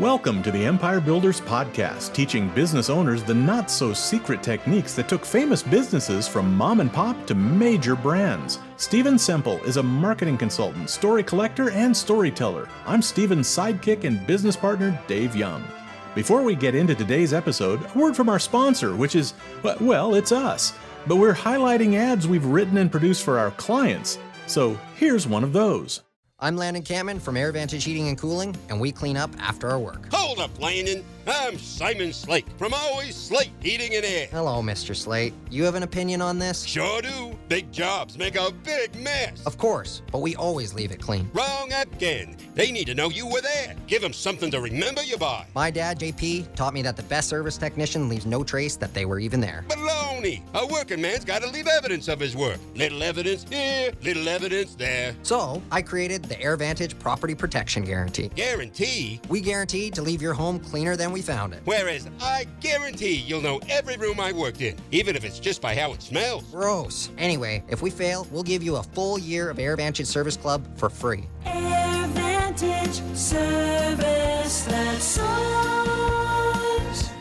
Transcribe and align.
Welcome 0.00 0.42
to 0.44 0.50
the 0.50 0.64
Empire 0.64 0.98
Builders 0.98 1.42
Podcast, 1.42 2.14
teaching 2.14 2.48
business 2.54 2.88
owners 2.88 3.22
the 3.22 3.34
not 3.34 3.70
so 3.70 3.92
secret 3.92 4.42
techniques 4.42 4.94
that 4.94 5.10
took 5.10 5.26
famous 5.26 5.62
businesses 5.62 6.26
from 6.26 6.56
mom 6.56 6.80
and 6.80 6.90
pop 6.90 7.26
to 7.26 7.34
major 7.34 7.94
brands. 7.94 8.60
Stephen 8.78 9.18
Semple 9.18 9.58
is 9.64 9.76
a 9.76 9.82
marketing 9.82 10.38
consultant, 10.38 10.88
story 10.88 11.22
collector, 11.22 11.68
and 11.72 11.94
storyteller. 11.94 12.66
I'm 12.86 13.02
Stephen's 13.02 13.46
sidekick 13.46 14.04
and 14.04 14.26
business 14.26 14.56
partner, 14.56 14.98
Dave 15.06 15.36
Young. 15.36 15.62
Before 16.14 16.40
we 16.40 16.54
get 16.54 16.74
into 16.74 16.94
today's 16.94 17.34
episode, 17.34 17.84
a 17.94 17.98
word 17.98 18.16
from 18.16 18.30
our 18.30 18.38
sponsor, 18.38 18.96
which 18.96 19.14
is, 19.14 19.34
well, 19.82 20.14
it's 20.14 20.32
us. 20.32 20.72
But 21.06 21.16
we're 21.16 21.34
highlighting 21.34 21.96
ads 21.96 22.26
we've 22.26 22.46
written 22.46 22.78
and 22.78 22.90
produced 22.90 23.22
for 23.22 23.38
our 23.38 23.50
clients. 23.50 24.18
So 24.46 24.78
here's 24.96 25.26
one 25.26 25.44
of 25.44 25.52
those. 25.52 26.00
I'm 26.42 26.56
Landon 26.56 26.82
Cameron 26.82 27.20
from 27.20 27.34
AirVantage 27.34 27.82
Heating 27.82 28.08
and 28.08 28.16
Cooling, 28.16 28.56
and 28.70 28.80
we 28.80 28.92
clean 28.92 29.18
up 29.18 29.30
after 29.38 29.68
our 29.68 29.78
work. 29.78 30.10
Hold 30.10 30.38
up, 30.38 30.58
Landon. 30.58 31.04
I'm 31.30 31.58
Simon 31.58 32.12
Slate 32.12 32.46
from 32.58 32.74
Always 32.74 33.14
Slate 33.14 33.52
Heating 33.62 33.94
and 33.94 34.04
Air. 34.04 34.26
Hello, 34.32 34.60
Mr. 34.60 34.96
Slate. 34.96 35.32
You 35.48 35.62
have 35.62 35.76
an 35.76 35.84
opinion 35.84 36.20
on 36.20 36.40
this? 36.40 36.64
Sure 36.64 37.00
do. 37.00 37.38
Big 37.46 37.70
jobs 37.70 38.18
make 38.18 38.34
a 38.34 38.50
big 38.64 38.96
mess. 38.96 39.46
Of 39.46 39.56
course, 39.56 40.02
but 40.10 40.22
we 40.22 40.34
always 40.34 40.74
leave 40.74 40.90
it 40.90 41.00
clean. 41.00 41.30
Wrong 41.32 41.72
again. 41.72 42.36
They 42.54 42.72
need 42.72 42.86
to 42.86 42.94
know 42.94 43.10
you 43.10 43.28
were 43.28 43.40
there. 43.40 43.76
Give 43.86 44.02
them 44.02 44.12
something 44.12 44.50
to 44.50 44.60
remember 44.60 45.04
you 45.04 45.16
by. 45.18 45.46
My 45.54 45.70
dad, 45.70 46.00
JP, 46.00 46.52
taught 46.56 46.74
me 46.74 46.82
that 46.82 46.96
the 46.96 47.04
best 47.04 47.28
service 47.28 47.56
technician 47.56 48.08
leaves 48.08 48.26
no 48.26 48.42
trace 48.42 48.74
that 48.76 48.92
they 48.92 49.04
were 49.04 49.20
even 49.20 49.40
there. 49.40 49.64
Baloney. 49.68 50.42
A 50.54 50.66
working 50.66 51.00
man's 51.00 51.24
got 51.24 51.42
to 51.42 51.48
leave 51.48 51.68
evidence 51.68 52.08
of 52.08 52.18
his 52.18 52.34
work. 52.34 52.58
Little 52.74 53.04
evidence 53.04 53.46
here, 53.48 53.92
little 54.02 54.28
evidence 54.28 54.74
there. 54.74 55.14
So, 55.22 55.62
I 55.70 55.80
created 55.80 56.24
the 56.24 56.34
AirVantage 56.36 56.98
Property 56.98 57.36
Protection 57.36 57.84
Guarantee. 57.84 58.30
Guarantee? 58.34 59.20
We 59.28 59.40
guarantee 59.40 59.92
to 59.92 60.02
leave 60.02 60.20
your 60.20 60.34
home 60.34 60.58
cleaner 60.58 60.96
than 60.96 61.12
we 61.12 61.19
found 61.22 61.52
it. 61.54 61.60
Whereas 61.64 62.08
I 62.20 62.46
guarantee 62.60 63.14
you'll 63.14 63.40
know 63.40 63.60
every 63.68 63.96
room 63.96 64.20
I 64.20 64.32
worked 64.32 64.60
in, 64.60 64.76
even 64.90 65.16
if 65.16 65.24
it's 65.24 65.38
just 65.38 65.60
by 65.60 65.74
how 65.74 65.92
it 65.92 66.02
smells. 66.02 66.44
Gross. 66.50 67.10
Anyway, 67.18 67.62
if 67.68 67.82
we 67.82 67.90
fail, 67.90 68.26
we'll 68.30 68.42
give 68.42 68.62
you 68.62 68.76
a 68.76 68.82
full 68.82 69.18
year 69.18 69.50
of 69.50 69.58
AirVantage 69.58 70.06
Service 70.06 70.36
Club 70.36 70.66
for 70.76 70.88
free. 70.90 71.24
AirVantage 71.44 73.16
service 73.16 74.64
that 74.64 75.00
soars. 75.00 75.90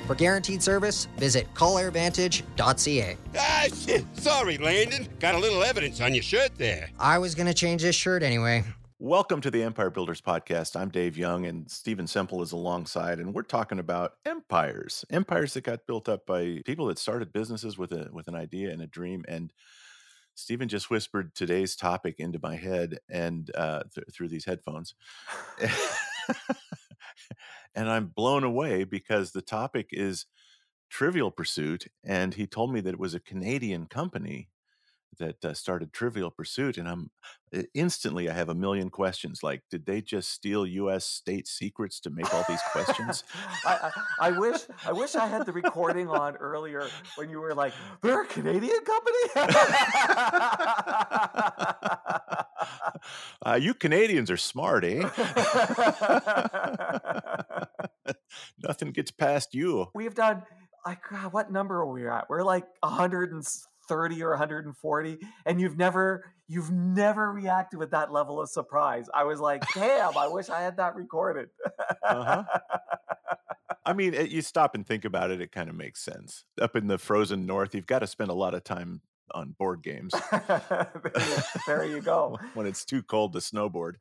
For 0.07 0.15
guaranteed 0.15 0.63
service, 0.63 1.07
visit 1.17 1.47
callairvantage.ca. 1.53 3.17
Ah, 3.37 3.65
shit. 3.85 4.03
Sorry, 4.13 4.57
Landon. 4.57 5.07
Got 5.19 5.35
a 5.35 5.37
little 5.37 5.61
evidence 5.61 6.01
on 6.01 6.15
your 6.15 6.23
shirt 6.23 6.49
there. 6.57 6.89
I 6.99 7.19
was 7.19 7.35
going 7.35 7.45
to 7.45 7.53
change 7.53 7.83
this 7.83 7.95
shirt 7.95 8.23
anyway. 8.23 8.63
Welcome 9.01 9.39
to 9.41 9.49
the 9.49 9.63
Empire 9.63 9.89
Builders 9.89 10.19
Podcast. 10.19 10.75
I'm 10.75 10.89
Dave 10.89 11.17
Young, 11.17 11.45
and 11.45 11.71
Stephen 11.71 12.05
Semple 12.05 12.41
is 12.41 12.51
alongside, 12.51 13.19
and 13.19 13.33
we're 13.33 13.43
talking 13.43 13.79
about 13.79 14.15
empires, 14.25 15.05
empires 15.09 15.53
that 15.53 15.63
got 15.63 15.87
built 15.87 16.09
up 16.09 16.25
by 16.25 16.59
people 16.65 16.87
that 16.87 16.99
started 16.99 17.31
businesses 17.31 17.77
with 17.77 17.93
a 17.93 18.09
with 18.11 18.27
an 18.27 18.35
idea 18.35 18.71
and 18.71 18.81
a 18.81 18.87
dream. 18.87 19.23
And 19.25 19.53
Stephen 20.35 20.67
just 20.67 20.89
whispered 20.89 21.33
today's 21.33 21.77
topic 21.77 22.15
into 22.19 22.39
my 22.43 22.57
head 22.57 22.99
and 23.09 23.49
uh, 23.55 23.83
th- 23.95 24.07
through 24.13 24.27
these 24.27 24.43
headphones, 24.43 24.95
and 27.73 27.89
I'm 27.89 28.07
blown 28.07 28.43
away 28.43 28.83
because 28.83 29.31
the 29.31 29.41
topic 29.41 29.91
is 29.93 30.25
Trivial 30.89 31.31
Pursuit, 31.31 31.87
and 32.03 32.33
he 32.33 32.45
told 32.45 32.73
me 32.73 32.81
that 32.81 32.95
it 32.95 32.99
was 32.99 33.15
a 33.15 33.21
Canadian 33.21 33.85
company 33.85 34.49
that 35.17 35.43
uh, 35.43 35.53
started 35.53 35.91
Trivial 35.91 36.29
Pursuit, 36.29 36.77
and 36.77 36.87
I'm 36.87 37.09
uh, 37.53 37.63
instantly 37.73 38.29
I 38.29 38.33
have 38.33 38.49
a 38.49 38.55
million 38.55 38.89
questions. 38.89 39.41
Like, 39.41 39.63
did 39.69 39.85
they 39.85 40.01
just 40.01 40.29
steal 40.29 40.65
U.S. 40.65 41.05
state 41.05 41.47
secrets 41.47 41.99
to 42.01 42.09
make 42.09 42.33
all 42.33 42.45
these 42.47 42.61
questions? 42.71 43.23
I, 43.65 43.91
I, 44.19 44.27
I 44.27 44.31
wish 44.31 44.61
I 44.85 44.91
wish 44.91 45.15
I 45.15 45.27
had 45.27 45.45
the 45.45 45.51
recording 45.51 46.07
on 46.07 46.35
earlier 46.37 46.87
when 47.15 47.29
you 47.29 47.39
were 47.39 47.55
like, 47.55 47.73
"They're 48.01 48.21
a 48.21 48.27
Canadian 48.27 48.79
company." 48.85 49.17
uh, 53.45 53.59
you 53.59 53.73
Canadians 53.73 54.31
are 54.31 54.37
smart, 54.37 54.85
eh? 54.85 55.01
Nothing 58.63 58.91
gets 58.91 59.11
past 59.11 59.53
you. 59.53 59.87
We've 59.93 60.15
done 60.15 60.43
like 60.85 60.99
God, 61.09 61.33
what 61.33 61.51
number 61.51 61.77
are 61.77 61.91
we 61.91 62.07
at? 62.07 62.29
We're 62.29 62.43
like 62.43 62.65
130 63.89 64.23
or 64.23 64.29
140, 64.31 65.17
and 65.45 65.59
you've 65.61 65.77
never 65.77 66.25
you've 66.47 66.71
never 66.71 67.31
reacted 67.31 67.79
with 67.79 67.91
that 67.91 68.11
level 68.11 68.41
of 68.41 68.49
surprise. 68.49 69.07
I 69.13 69.23
was 69.23 69.39
like, 69.39 69.63
"Damn, 69.73 70.17
I 70.17 70.27
wish 70.27 70.49
I 70.49 70.61
had 70.61 70.77
that 70.77 70.95
recorded." 70.95 71.49
Uh-huh. 72.03 72.43
I 73.85 73.93
mean, 73.93 74.13
it, 74.13 74.29
you 74.29 74.41
stop 74.41 74.75
and 74.75 74.85
think 74.85 75.05
about 75.05 75.31
it; 75.31 75.41
it 75.41 75.51
kind 75.51 75.69
of 75.69 75.75
makes 75.75 76.01
sense. 76.01 76.45
Up 76.61 76.75
in 76.75 76.87
the 76.87 76.97
frozen 76.97 77.45
north, 77.45 77.73
you've 77.73 77.87
got 77.87 77.99
to 77.99 78.07
spend 78.07 78.29
a 78.29 78.35
lot 78.35 78.53
of 78.53 78.63
time 78.63 79.01
on 79.33 79.55
board 79.59 79.81
games 79.83 80.13
there, 80.31 80.89
you, 81.15 81.37
there 81.67 81.85
you 81.85 82.01
go. 82.01 82.37
when 82.53 82.65
it's 82.65 82.85
too 82.85 83.03
cold 83.03 83.33
to 83.33 83.39
snowboard. 83.39 83.93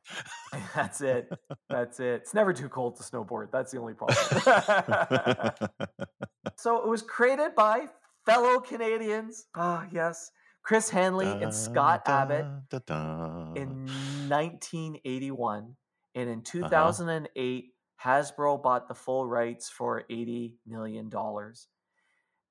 That's 0.75 1.01
it. 1.01 1.31
That's 1.69 1.99
it. 1.99 2.21
It's 2.21 2.33
never 2.33 2.53
too 2.53 2.69
cold 2.69 2.97
to 2.97 3.03
snowboard. 3.03 3.51
That's 3.51 3.71
the 3.71 3.79
only 3.79 3.93
problem. 3.93 4.17
so 6.57 6.77
it 6.77 6.87
was 6.87 7.01
created 7.01 7.55
by 7.55 7.87
fellow 8.29 8.59
Canadians. 8.59 9.47
Ah, 9.55 9.87
yes. 9.91 10.31
Chris 10.63 10.89
Haney 10.89 11.41
and 11.41 11.53
Scott 11.53 12.03
Abbott 12.05 12.45
Da, 12.69 12.79
da, 12.85 13.15
da. 13.15 13.53
in 13.53 13.85
1981. 14.27 15.75
And 16.15 16.29
in 16.29 16.41
2008, 16.41 17.65
Hasbro 18.03 18.61
bought 18.61 18.87
the 18.87 18.93
full 18.93 19.27
rights 19.27 19.69
for 19.69 20.03
$80 20.09 20.55
million. 20.67 21.11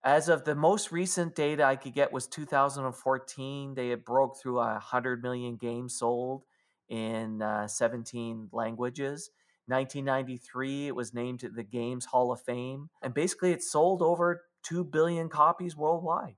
As 0.05 0.29
of 0.29 0.45
the 0.45 0.55
most 0.55 0.93
recent 0.93 1.35
data 1.35 1.65
I 1.65 1.77
could 1.77 1.95
get 1.95 2.13
was 2.13 2.27
2014. 2.27 3.75
They 3.75 3.89
had 3.89 4.05
broke 4.05 4.41
through 4.41 4.59
a 4.59 4.73
100 4.75 5.23
million 5.23 5.57
games 5.57 5.97
sold 5.99 6.45
in 6.89 7.43
uh, 7.43 7.67
17 7.67 8.49
languages. 8.53 9.31
1993, 9.67 10.89
it 10.89 10.95
was 10.95 11.13
named 11.13 11.45
the 11.55 11.63
Games 11.63 12.07
Hall 12.07 12.33
of 12.33 12.41
Fame. 12.41 12.89
And 13.03 13.13
basically, 13.13 13.53
it 13.53 13.63
sold 13.63 14.01
over 14.01 14.43
2 14.69 14.85
billion 14.85 15.29
copies 15.29 15.77
worldwide. 15.77 16.37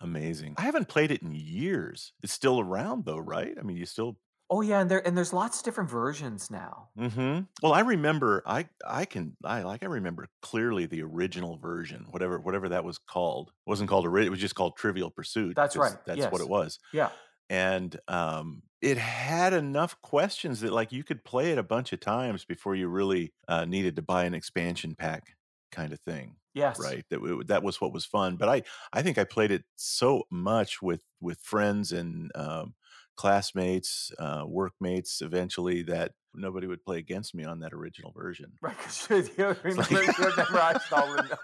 Amazing. 0.00 0.54
I 0.58 0.62
haven't 0.62 0.88
played 0.88 1.10
it 1.10 1.22
in 1.22 1.32
years. 1.32 2.12
It's 2.22 2.32
still 2.32 2.58
around 2.60 3.04
though, 3.04 3.18
right? 3.18 3.56
I 3.58 3.62
mean, 3.62 3.76
you 3.76 3.86
still 3.86 4.18
Oh 4.50 4.60
yeah, 4.60 4.80
and 4.80 4.90
there 4.90 5.06
and 5.06 5.16
there's 5.16 5.32
lots 5.32 5.58
of 5.58 5.64
different 5.64 5.88
versions 5.88 6.50
now. 6.50 6.90
Mm-hmm. 6.98 7.44
Well, 7.62 7.72
I 7.72 7.80
remember 7.80 8.42
I 8.44 8.68
I 8.86 9.06
can 9.06 9.34
I 9.42 9.62
like 9.62 9.82
I 9.82 9.86
remember 9.86 10.28
clearly 10.42 10.84
the 10.84 11.02
original 11.02 11.56
version, 11.56 12.06
whatever 12.10 12.38
whatever 12.38 12.68
that 12.68 12.84
was 12.84 12.98
called. 12.98 13.48
It 13.48 13.70
wasn't 13.70 13.88
called 13.88 14.04
it 14.04 14.28
was 14.28 14.40
just 14.40 14.54
called 14.54 14.76
Trivial 14.76 15.10
Pursuit. 15.10 15.56
That's 15.56 15.74
right, 15.74 15.96
That's 16.04 16.26
what 16.26 16.42
it 16.42 16.48
was. 16.50 16.78
Yeah. 16.92 17.10
And 17.48 17.98
um 18.08 18.62
it 18.82 18.98
had 18.98 19.54
enough 19.54 19.98
questions 20.02 20.60
that 20.60 20.72
like 20.72 20.92
you 20.92 21.02
could 21.02 21.24
play 21.24 21.52
it 21.52 21.58
a 21.58 21.62
bunch 21.62 21.94
of 21.94 22.00
times 22.00 22.44
before 22.44 22.74
you 22.74 22.88
really 22.88 23.32
uh, 23.48 23.64
needed 23.64 23.96
to 23.96 24.02
buy 24.02 24.24
an 24.24 24.34
expansion 24.34 24.96
pack 24.96 25.34
kind 25.72 25.92
of 25.92 26.00
thing. 26.00 26.36
Yes. 26.54 26.78
Right. 26.78 27.04
That 27.10 27.16
w- 27.20 27.44
that 27.44 27.62
was 27.62 27.80
what 27.80 27.92
was 27.92 28.04
fun. 28.04 28.36
But 28.36 28.48
I 28.48 28.62
I 28.92 29.02
think 29.02 29.18
I 29.18 29.24
played 29.24 29.50
it 29.50 29.64
so 29.76 30.24
much 30.30 30.82
with 30.82 31.02
with 31.20 31.40
friends 31.40 31.92
and 31.92 32.30
um 32.34 32.74
classmates, 33.16 34.10
uh, 34.18 34.44
workmates 34.46 35.20
eventually 35.20 35.82
that 35.82 36.12
nobody 36.34 36.66
would 36.66 36.82
play 36.82 36.98
against 36.98 37.34
me 37.34 37.44
on 37.44 37.60
that 37.60 37.72
original 37.72 38.12
version. 38.12 38.52
Right, 38.60 38.76
because 38.76 39.08
you, 39.38 39.44
you 39.44 39.56
remember 39.62 40.02
you 40.02 40.32
memorized 40.36 40.92
all 40.92 41.06
the 41.06 41.38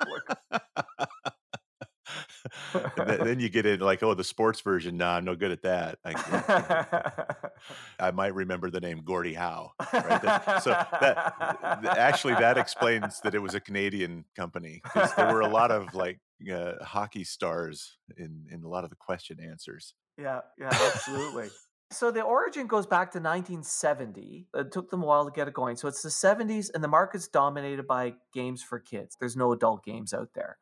And 2.96 3.26
then, 3.26 3.40
you 3.40 3.48
get 3.48 3.66
in 3.66 3.80
like, 3.80 4.02
oh, 4.02 4.14
the 4.14 4.24
sports 4.24 4.60
version. 4.60 4.96
Nah, 4.96 5.16
I'm 5.16 5.24
no 5.24 5.34
good 5.34 5.50
at 5.50 5.62
that. 5.62 5.98
I, 6.04 7.14
I 8.08 8.10
might 8.10 8.34
remember 8.34 8.70
the 8.70 8.80
name 8.80 9.02
Gordie 9.04 9.34
Howe. 9.34 9.72
Right? 9.92 10.22
That- 10.22 10.62
so 10.62 10.70
that 10.70 11.80
th- 11.82 11.94
actually 11.96 12.34
that 12.34 12.58
explains 12.58 13.20
that 13.20 13.34
it 13.34 13.38
was 13.40 13.54
a 13.54 13.60
Canadian 13.60 14.24
company 14.36 14.80
because 14.84 15.14
there 15.14 15.32
were 15.32 15.40
a 15.40 15.48
lot 15.48 15.70
of 15.70 15.94
like 15.94 16.20
uh, 16.52 16.72
hockey 16.84 17.24
stars 17.24 17.96
in 18.16 18.46
in 18.50 18.62
a 18.62 18.68
lot 18.68 18.84
of 18.84 18.90
the 18.90 18.96
question 18.96 19.38
answers. 19.40 19.94
Yeah, 20.16 20.40
yeah, 20.58 20.68
absolutely. 20.72 21.48
so 21.92 22.10
the 22.10 22.22
origin 22.22 22.66
goes 22.66 22.86
back 22.86 23.12
to 23.12 23.18
1970. 23.18 24.48
It 24.54 24.72
took 24.72 24.90
them 24.90 25.02
a 25.02 25.06
while 25.06 25.24
to 25.24 25.30
get 25.30 25.48
it 25.48 25.54
going. 25.54 25.76
So 25.76 25.86
it's 25.88 26.02
the 26.02 26.08
70s, 26.08 26.70
and 26.74 26.82
the 26.82 26.88
market's 26.88 27.28
dominated 27.28 27.86
by 27.86 28.14
games 28.34 28.62
for 28.62 28.78
kids. 28.80 29.16
There's 29.20 29.36
no 29.36 29.52
adult 29.52 29.84
games 29.84 30.12
out 30.12 30.30
there. 30.34 30.58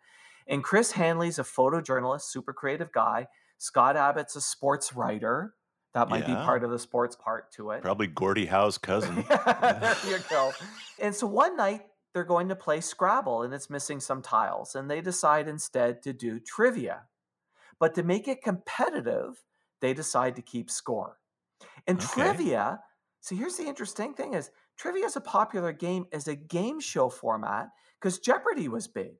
And 0.46 0.62
Chris 0.62 0.92
Haney's 0.92 1.38
a 1.38 1.42
photojournalist, 1.42 2.22
super 2.22 2.52
creative 2.52 2.92
guy. 2.92 3.26
Scott 3.58 3.96
Abbott's 3.96 4.36
a 4.36 4.40
sports 4.40 4.94
writer. 4.94 5.54
That 5.94 6.10
might 6.10 6.26
be 6.26 6.34
part 6.34 6.62
of 6.62 6.70
the 6.70 6.78
sports 6.78 7.16
part 7.16 7.50
to 7.52 7.70
it. 7.70 7.80
Probably 7.82 8.06
Gordie 8.06 8.46
Howe's 8.46 8.76
cousin. 8.76 9.24
there 9.28 9.96
you 10.06 10.18
go. 10.28 10.52
And 11.00 11.14
so 11.14 11.26
one 11.26 11.56
night 11.56 11.82
they're 12.12 12.24
going 12.24 12.48
to 12.50 12.56
play 12.56 12.80
Scrabble 12.80 13.42
and 13.42 13.54
it's 13.54 13.70
missing 13.70 14.00
some 14.00 14.20
tiles. 14.20 14.74
And 14.74 14.90
they 14.90 15.00
decide 15.00 15.48
instead 15.48 16.02
to 16.02 16.12
do 16.12 16.38
trivia. 16.38 17.04
But 17.78 17.94
to 17.94 18.02
make 18.02 18.28
it 18.28 18.42
competitive, 18.42 19.42
they 19.80 19.94
decide 19.94 20.36
to 20.36 20.42
keep 20.42 20.70
score. 20.70 21.18
And 21.86 21.98
Okay. 21.98 22.06
trivia, 22.06 22.80
so 23.20 23.34
here's 23.34 23.56
the 23.56 23.64
interesting 23.66 24.14
thing 24.14 24.34
is 24.34 24.50
trivia 24.76 25.06
is 25.06 25.16
a 25.16 25.20
popular 25.20 25.72
game 25.72 26.06
as 26.12 26.28
a 26.28 26.36
game 26.36 26.78
show 26.78 27.08
format 27.08 27.68
because 27.98 28.18
Jeopardy 28.18 28.68
was 28.68 28.86
big. 28.86 29.16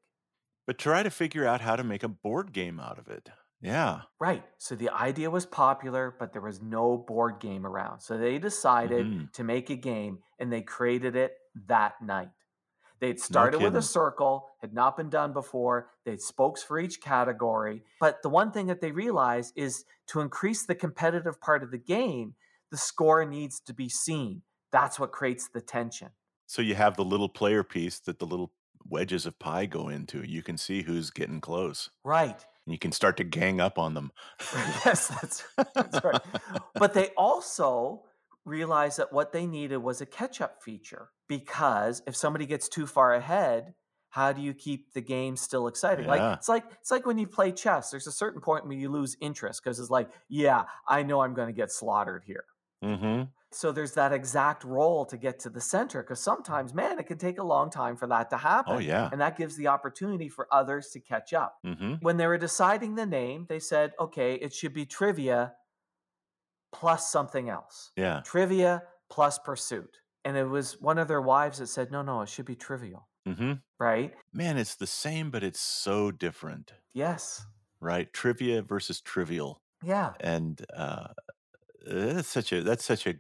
But 0.67 0.79
try 0.79 1.03
to 1.03 1.11
figure 1.11 1.47
out 1.47 1.61
how 1.63 1.77
to 1.77 1.85
make 1.85 2.03
a 2.03 2.09
board 2.09 2.53
game 2.53 2.79
out 2.81 2.99
of 2.99 3.09
it. 3.09 3.31
Yeah. 3.61 4.03
Right. 4.19 4.45
So 4.57 4.75
the 4.75 4.89
idea 4.91 5.31
was 5.31 5.45
popular, 5.45 6.15
but 6.19 6.33
there 6.33 6.41
was 6.43 6.63
no 6.63 6.97
board 6.97 7.39
game 7.39 7.67
around. 7.67 8.01
So 8.01 8.17
they 8.17 8.39
decided 8.39 9.09
Mhm. 9.09 9.31
to 9.35 9.45
make 9.45 9.69
a 9.69 9.77
game 9.77 10.23
and 10.39 10.51
they 10.51 10.63
created 10.63 11.17
it 11.17 11.37
that 11.67 12.01
night. 12.01 12.31
They'd 13.01 13.21
started 13.21 13.61
with 13.61 13.77
a 13.77 13.83
circle, 13.83 14.51
had 14.61 14.75
not 14.75 14.97
been 14.97 15.11
done 15.11 15.33
before. 15.35 15.91
They 16.05 16.13
had 16.13 16.23
spokes 16.23 16.63
for 16.63 16.79
each 16.79 17.03
category. 17.03 17.85
But 18.01 18.23
the 18.23 18.31
one 18.31 18.53
thing 18.53 18.69
that 18.69 18.81
they 18.81 18.93
realized 18.93 19.55
is 19.57 19.85
to 20.09 20.21
increase 20.21 20.67
the 20.67 20.75
competitive 20.75 21.41
part 21.41 21.63
of 21.63 21.71
the 21.73 21.79
game, 21.79 22.37
the 22.71 22.79
score 22.79 23.25
needs 23.27 23.61
to 23.61 23.75
be 23.75 23.89
seen. 23.91 24.43
That's 24.73 24.99
what 24.99 25.13
creates 25.13 25.49
the 25.49 25.61
tension. 25.63 26.13
So 26.47 26.63
you 26.63 26.75
have 26.75 26.97
the 26.97 27.05
little 27.05 27.29
player 27.29 27.63
piece 27.65 27.99
that 28.01 28.19
the 28.19 28.27
little 28.27 28.53
wedges 28.89 29.27
of 29.27 29.39
pie 29.39 29.67
go 29.67 29.89
into. 29.89 30.23
You 30.27 30.43
can 30.43 30.57
see 30.57 30.83
who's 30.83 31.11
getting 31.11 31.41
close. 31.41 31.91
Right. 32.05 32.45
And 32.65 32.73
you 32.73 32.79
can 32.79 32.93
start 32.93 33.17
to 33.19 33.25
gang 33.25 33.61
up 33.61 33.79
on 33.79 33.95
them. 33.95 34.11
yes, 34.85 35.09
that's, 35.09 35.45
that's 35.75 36.05
right. 36.05 36.21
But 36.75 36.95
they 36.95 37.09
also 37.17 38.03
realized 38.45 38.99
that 38.99 39.13
what 39.13 39.33
they 39.33 39.47
needed 39.47 39.79
was 39.79 40.01
a 40.01 40.07
catch 40.07 40.41
up 40.41 40.63
feature 40.63 41.11
because 41.29 42.03
if 42.07 42.17
somebody 42.17 42.47
gets 42.47 42.69
too 42.69 42.87
far 42.87 43.15
ahead, 43.15 43.75
how 44.11 44.33
do 44.33 44.41
you 44.41 44.55
keep 44.55 44.95
the 44.95 45.01
game 45.03 45.37
still 45.37 45.67
exciting? 45.67 46.07
Like 46.07 46.39
it's 46.39 46.49
like 46.49 46.65
it's 46.81 46.91
like 46.91 47.05
when 47.05 47.19
you 47.19 47.27
play 47.27 47.53
chess. 47.53 47.91
There's 47.91 48.07
a 48.07 48.13
certain 48.13 48.41
point 48.41 48.67
where 48.67 48.77
you 48.77 48.89
lose 48.89 49.15
interest 49.21 49.63
because 49.63 49.79
it's 49.79 49.91
like, 49.91 50.09
yeah, 50.29 50.63
I 50.89 51.03
know 51.03 51.21
I'm 51.21 51.35
going 51.35 51.49
to 51.49 51.53
get 51.53 51.71
slaughtered 51.71 52.23
here. 52.25 52.45
Mm-hmm. 52.83 53.25
So 53.57 53.73
there's 53.73 53.93
that 53.95 54.13
exact 54.13 54.65
roll 54.65 55.07
to 55.07 55.17
get 55.17 55.39
to 55.41 55.51
the 55.51 55.61
center 55.61 56.03
because 56.03 56.21
sometimes, 56.21 56.75
man, 56.75 56.99
it 56.99 57.07
can 57.07 57.17
take 57.17 57.39
a 57.39 57.43
long 57.43 57.71
time 57.71 57.97
for 57.97 58.07
that 58.09 58.29
to 58.31 58.37
happen. 58.37 58.75
Oh 58.75 58.79
yeah. 58.79 59.09
And 59.11 59.21
that 59.21 59.37
gives 59.39 59.57
the 59.57 59.69
opportunity 59.69 60.29
for 60.29 60.47
others 60.53 60.89
to 60.91 61.01
catch 61.01 61.33
up 61.33 61.57
Mm-hmm. 61.65 61.95
when 62.03 62.17
they 62.19 62.27
were 62.27 62.37
deciding 62.39 62.95
the 62.97 63.07
name, 63.07 63.47
they 63.49 63.59
said, 63.59 63.93
okay, 63.99 64.35
it 64.35 64.53
should 64.53 64.75
be 64.75 64.85
trivia 64.85 65.55
plus 66.73 67.11
something 67.11 67.49
else. 67.49 67.93
Yeah. 67.97 68.21
Trivia 68.25 68.83
plus 69.09 69.39
pursuit. 69.39 69.99
And 70.25 70.37
it 70.37 70.45
was 70.45 70.81
one 70.81 70.99
of 70.99 71.09
their 71.09 71.23
wives 71.23 71.59
that 71.59 71.69
said, 71.69 71.91
no, 71.91 72.03
no, 72.03 72.23
it 72.23 72.29
should 72.29 72.47
be 72.47 72.57
trivial, 72.57 73.09
Mm-hmm. 73.27 73.53
right? 73.81 74.13
Man, 74.33 74.59
it's 74.59 74.75
the 74.75 74.87
same, 74.87 75.31
but 75.31 75.43
it's 75.43 75.61
so 75.61 76.11
different, 76.11 76.73
Yes. 76.93 77.47
right? 77.81 78.13
Trivia 78.13 78.63
versus 78.63 79.01
trivial. 79.01 79.63
Yeah. 79.83 80.13
And 80.21 80.65
uh 80.77 81.09
that's 81.89 82.27
such 82.29 82.53
a 82.53 82.63
that's 82.63 82.85
such 82.85 83.07
a 83.07 83.15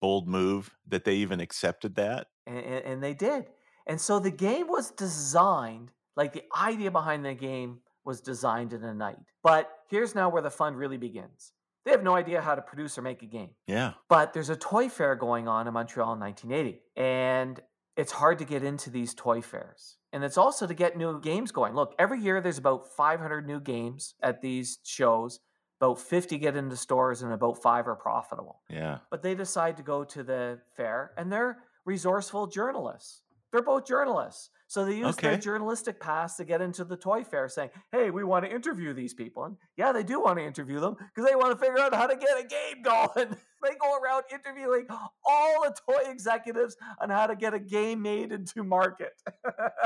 bold 0.00 0.28
move 0.28 0.74
that 0.86 1.04
they 1.04 1.14
even 1.16 1.40
accepted 1.40 1.94
that. 1.96 2.28
And, 2.46 2.58
and, 2.58 2.84
and 2.84 3.02
they 3.02 3.14
did. 3.14 3.46
And 3.86 4.00
so 4.00 4.18
the 4.18 4.30
game 4.30 4.68
was 4.68 4.90
designed, 4.90 5.92
like 6.16 6.32
the 6.32 6.44
idea 6.56 6.90
behind 6.90 7.24
the 7.24 7.34
game 7.34 7.80
was 8.04 8.20
designed 8.20 8.72
in 8.72 8.84
a 8.84 8.94
night. 8.94 9.18
But 9.42 9.70
here's 9.88 10.14
now 10.14 10.28
where 10.28 10.42
the 10.42 10.50
fun 10.50 10.74
really 10.74 10.98
begins. 10.98 11.52
They 11.84 11.92
have 11.92 12.02
no 12.02 12.14
idea 12.14 12.42
how 12.42 12.54
to 12.54 12.60
produce 12.60 12.98
or 12.98 13.02
make 13.02 13.22
a 13.22 13.26
game. 13.26 13.50
Yeah. 13.66 13.94
But 14.10 14.34
there's 14.34 14.50
a 14.50 14.56
toy 14.56 14.90
fair 14.90 15.14
going 15.14 15.48
on 15.48 15.66
in 15.66 15.72
Montreal 15.72 16.12
in 16.12 16.20
1980, 16.20 16.82
and 16.96 17.60
it's 17.96 18.12
hard 18.12 18.38
to 18.40 18.44
get 18.44 18.62
into 18.62 18.90
these 18.90 19.14
toy 19.14 19.40
fairs. 19.40 19.96
And 20.12 20.22
it's 20.22 20.38
also 20.38 20.66
to 20.66 20.74
get 20.74 20.96
new 20.96 21.20
games 21.20 21.50
going. 21.50 21.74
Look, 21.74 21.94
every 21.98 22.20
year 22.20 22.40
there's 22.40 22.58
about 22.58 22.86
500 22.94 23.46
new 23.46 23.60
games 23.60 24.14
at 24.22 24.40
these 24.40 24.78
shows. 24.84 25.40
About 25.80 26.00
50 26.00 26.38
get 26.38 26.56
into 26.56 26.76
stores, 26.76 27.22
and 27.22 27.32
about 27.32 27.62
five 27.62 27.86
are 27.86 27.94
profitable. 27.94 28.60
Yeah. 28.68 28.98
But 29.10 29.22
they 29.22 29.34
decide 29.34 29.76
to 29.76 29.82
go 29.82 30.02
to 30.04 30.22
the 30.24 30.58
fair, 30.76 31.12
and 31.16 31.30
they're 31.30 31.58
resourceful 31.84 32.48
journalists. 32.48 33.22
They're 33.52 33.62
both 33.62 33.86
journalists. 33.86 34.50
So 34.66 34.84
they 34.84 34.96
use 34.96 35.16
their 35.16 35.38
journalistic 35.38 35.98
pass 35.98 36.36
to 36.36 36.44
get 36.44 36.60
into 36.60 36.84
the 36.84 36.96
toy 36.96 37.24
fair 37.24 37.48
saying, 37.48 37.70
hey, 37.90 38.10
we 38.10 38.22
want 38.22 38.44
to 38.44 38.54
interview 38.54 38.92
these 38.92 39.14
people. 39.14 39.44
And 39.44 39.56
yeah, 39.78 39.92
they 39.92 40.02
do 40.02 40.20
want 40.20 40.38
to 40.38 40.44
interview 40.44 40.78
them 40.78 40.94
because 40.98 41.28
they 41.28 41.34
want 41.34 41.58
to 41.58 41.64
figure 41.64 41.80
out 41.80 41.94
how 41.94 42.06
to 42.06 42.16
get 42.16 42.38
a 42.38 42.46
game 42.46 42.82
going. 42.82 43.36
They 43.62 43.74
go 43.80 43.98
around 43.98 44.24
interviewing 44.32 44.86
all 45.24 45.62
the 45.62 45.74
toy 45.88 46.10
executives 46.10 46.76
on 47.00 47.10
how 47.10 47.26
to 47.26 47.36
get 47.36 47.54
a 47.54 47.58
game 47.58 48.02
made 48.02 48.32
into 48.32 48.62
market. 48.64 49.12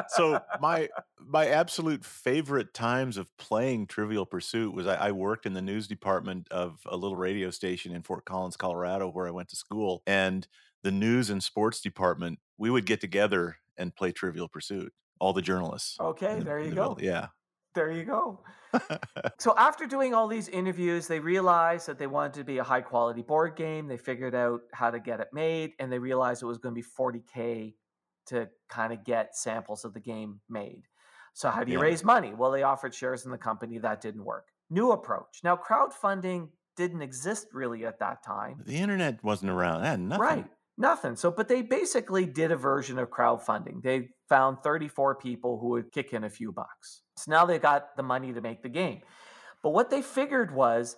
so 0.08 0.40
my 0.60 0.88
my 1.18 1.46
absolute 1.48 2.04
favorite 2.04 2.74
times 2.74 3.16
of 3.16 3.26
playing 3.38 3.86
Trivial 3.86 4.26
Pursuit 4.26 4.74
was 4.74 4.86
I, 4.86 4.94
I 4.96 5.12
worked 5.12 5.46
in 5.46 5.54
the 5.54 5.62
news 5.62 5.86
department 5.86 6.48
of 6.50 6.80
a 6.86 6.96
little 6.96 7.16
radio 7.16 7.50
station 7.50 7.94
in 7.94 8.02
Fort 8.02 8.24
Collins, 8.24 8.56
Colorado, 8.56 9.08
where 9.10 9.26
I 9.26 9.30
went 9.30 9.48
to 9.50 9.56
school, 9.56 10.02
and 10.06 10.46
the 10.82 10.90
news 10.92 11.30
and 11.30 11.42
sports 11.42 11.80
department 11.80 12.38
we 12.58 12.70
would 12.70 12.86
get 12.86 13.00
together 13.00 13.56
and 13.76 13.94
play 13.94 14.12
Trivial 14.12 14.48
Pursuit. 14.48 14.92
All 15.20 15.32
the 15.32 15.42
journalists. 15.42 15.96
okay, 16.00 16.38
the- 16.40 16.44
there 16.44 16.58
you 16.60 16.70
the 16.70 16.74
go. 16.76 16.82
building. 16.88 17.04
Yeah. 17.04 17.28
There 17.74 17.90
you 17.92 18.04
go. 18.04 18.40
So 19.38 19.54
after 19.58 19.86
doing 19.86 20.14
all 20.14 20.28
these 20.28 20.48
interviews, 20.48 21.06
they 21.08 21.18
realized 21.20 21.86
that 21.88 21.98
they 21.98 22.06
wanted 22.06 22.34
to 22.34 22.44
be 22.44 22.58
a 22.58 22.64
high 22.64 22.80
quality 22.80 23.20
board 23.22 23.54
game. 23.56 23.86
They 23.88 23.96
figured 23.98 24.34
out 24.34 24.60
how 24.72 24.90
to 24.90 24.98
get 25.00 25.20
it 25.20 25.28
made, 25.32 25.72
and 25.78 25.92
they 25.92 25.98
realized 25.98 26.42
it 26.42 26.46
was 26.46 26.58
going 26.58 26.74
to 26.74 26.80
be 26.80 26.86
40k 26.98 27.74
to 28.28 28.48
kind 28.70 28.92
of 28.92 29.04
get 29.04 29.36
samples 29.36 29.84
of 29.84 29.92
the 29.94 30.00
game 30.00 30.40
made. 30.48 30.84
So 31.34 31.50
how 31.50 31.64
do 31.64 31.72
you 31.72 31.78
Yeah. 31.78 31.84
raise 31.84 32.04
money? 32.04 32.32
Well, 32.34 32.50
they 32.52 32.62
offered 32.62 32.94
shares 32.94 33.24
in 33.26 33.30
the 33.32 33.36
company. 33.38 33.78
That 33.78 34.00
didn't 34.00 34.24
work. 34.24 34.46
New 34.70 34.92
approach. 34.92 35.40
Now, 35.42 35.56
crowdfunding 35.56 36.48
didn't 36.76 37.02
exist 37.02 37.48
really 37.52 37.84
at 37.84 37.98
that 37.98 38.22
time. 38.24 38.62
the 38.64 38.76
internet 38.76 39.22
wasn't 39.24 39.50
around. 39.50 39.82
That 39.82 39.98
nothing. 40.00 40.22
Right. 40.22 40.46
Nothing. 40.78 41.16
So, 41.16 41.30
but 41.30 41.48
they 41.48 41.60
basically 41.62 42.24
did 42.26 42.52
a 42.52 42.56
version 42.56 42.98
of 42.98 43.10
crowdfunding. 43.10 43.82
They 43.82 44.08
found 44.28 44.62
34 44.62 45.16
people 45.16 45.58
who 45.58 45.68
would 45.70 45.92
kick 45.92 46.12
in 46.14 46.24
a 46.24 46.30
few 46.30 46.52
bucks. 46.52 47.01
So 47.16 47.30
now 47.30 47.44
they 47.44 47.58
got 47.58 47.96
the 47.96 48.02
money 48.02 48.32
to 48.32 48.40
make 48.40 48.62
the 48.62 48.68
game. 48.68 49.02
But 49.62 49.70
what 49.70 49.90
they 49.90 50.02
figured 50.02 50.52
was 50.54 50.96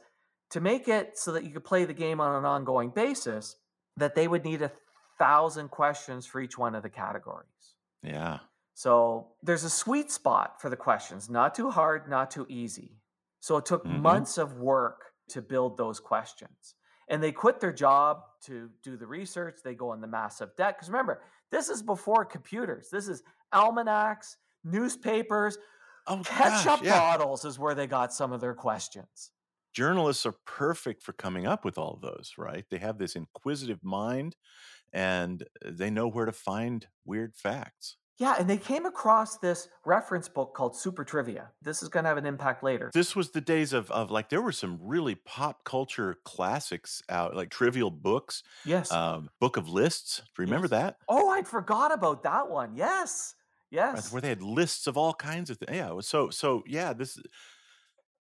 to 0.50 0.60
make 0.60 0.88
it 0.88 1.18
so 1.18 1.32
that 1.32 1.44
you 1.44 1.50
could 1.50 1.64
play 1.64 1.84
the 1.84 1.94
game 1.94 2.20
on 2.20 2.34
an 2.36 2.44
ongoing 2.44 2.90
basis, 2.90 3.56
that 3.96 4.14
they 4.14 4.28
would 4.28 4.44
need 4.44 4.62
a 4.62 4.72
thousand 5.18 5.70
questions 5.70 6.26
for 6.26 6.40
each 6.40 6.56
one 6.58 6.74
of 6.74 6.82
the 6.82 6.90
categories. 6.90 7.74
Yeah. 8.02 8.38
So 8.74 9.28
there's 9.42 9.64
a 9.64 9.70
sweet 9.70 10.10
spot 10.10 10.60
for 10.60 10.68
the 10.68 10.76
questions, 10.76 11.30
not 11.30 11.54
too 11.54 11.70
hard, 11.70 12.08
not 12.08 12.30
too 12.30 12.46
easy. 12.48 13.00
So 13.40 13.56
it 13.56 13.66
took 13.66 13.84
Mhm. 13.84 14.00
months 14.00 14.38
of 14.38 14.58
work 14.58 15.12
to 15.28 15.42
build 15.42 15.76
those 15.76 16.00
questions. 16.00 16.74
And 17.08 17.22
they 17.22 17.32
quit 17.32 17.60
their 17.60 17.72
job 17.72 18.24
to 18.42 18.70
do 18.82 18.96
the 18.96 19.06
research. 19.06 19.60
They 19.62 19.74
go 19.74 19.92
in 19.92 20.00
the 20.00 20.06
massive 20.06 20.56
debt. 20.56 20.76
Because 20.76 20.88
remember, 20.88 21.22
this 21.50 21.68
is 21.68 21.82
before 21.82 22.24
computers. 22.24 22.88
This 22.90 23.08
is 23.08 23.22
almanacs, 23.52 24.38
newspapers, 24.64 25.58
Oh, 26.06 26.22
ketchup 26.24 26.80
gosh, 26.80 26.82
yeah. 26.82 26.98
bottles 26.98 27.44
is 27.44 27.58
where 27.58 27.74
they 27.74 27.86
got 27.86 28.12
some 28.12 28.32
of 28.32 28.40
their 28.40 28.54
questions. 28.54 29.30
journalists 29.72 30.24
are 30.26 30.34
perfect 30.46 31.02
for 31.02 31.12
coming 31.12 31.46
up 31.46 31.64
with 31.64 31.76
all 31.78 31.94
of 31.94 32.00
those, 32.00 32.32
right? 32.38 32.64
They 32.70 32.78
have 32.78 32.98
this 32.98 33.16
inquisitive 33.16 33.82
mind 33.82 34.36
and 34.92 35.44
they 35.64 35.90
know 35.90 36.06
where 36.08 36.26
to 36.26 36.32
find 36.32 36.86
weird 37.04 37.34
facts. 37.34 37.96
Yeah, 38.16 38.36
and 38.38 38.48
they 38.48 38.58
came 38.58 38.86
across 38.86 39.38
this 39.38 39.66
reference 39.84 40.28
book 40.28 40.54
called 40.54 40.76
Super 40.76 41.02
Trivia. 41.04 41.50
This 41.60 41.82
is 41.82 41.88
going 41.88 42.04
to 42.04 42.08
have 42.08 42.16
an 42.16 42.26
impact 42.26 42.62
later. 42.62 42.92
This 42.94 43.16
was 43.16 43.30
the 43.32 43.40
days 43.40 43.72
of, 43.72 43.90
of 43.90 44.12
like, 44.12 44.28
there 44.28 44.40
were 44.40 44.52
some 44.52 44.78
really 44.80 45.16
pop 45.16 45.64
culture 45.64 46.18
classics 46.24 47.02
out, 47.08 47.34
like 47.34 47.50
trivial 47.50 47.90
books, 47.90 48.44
Yes. 48.64 48.92
um, 48.92 49.30
Book 49.40 49.56
of 49.56 49.68
Lists. 49.68 50.18
Do 50.18 50.42
you 50.42 50.46
remember 50.46 50.66
Yes. 50.66 50.70
that? 50.82 50.98
oh, 51.08 51.30
I'd 51.30 51.48
forgot 51.48 51.92
about 51.92 52.22
that 52.22 52.48
one. 52.48 52.76
Yes. 52.76 53.34
Yes. 53.74 54.12
Where 54.12 54.22
they 54.22 54.28
had 54.28 54.42
lists 54.42 54.86
of 54.86 54.96
all 54.96 55.14
kinds 55.14 55.50
of 55.50 55.58
things. 55.58 55.76
Yeah. 55.76 55.98
So, 56.00 56.30
so 56.30 56.62
yeah, 56.66 56.92
this, 56.92 57.18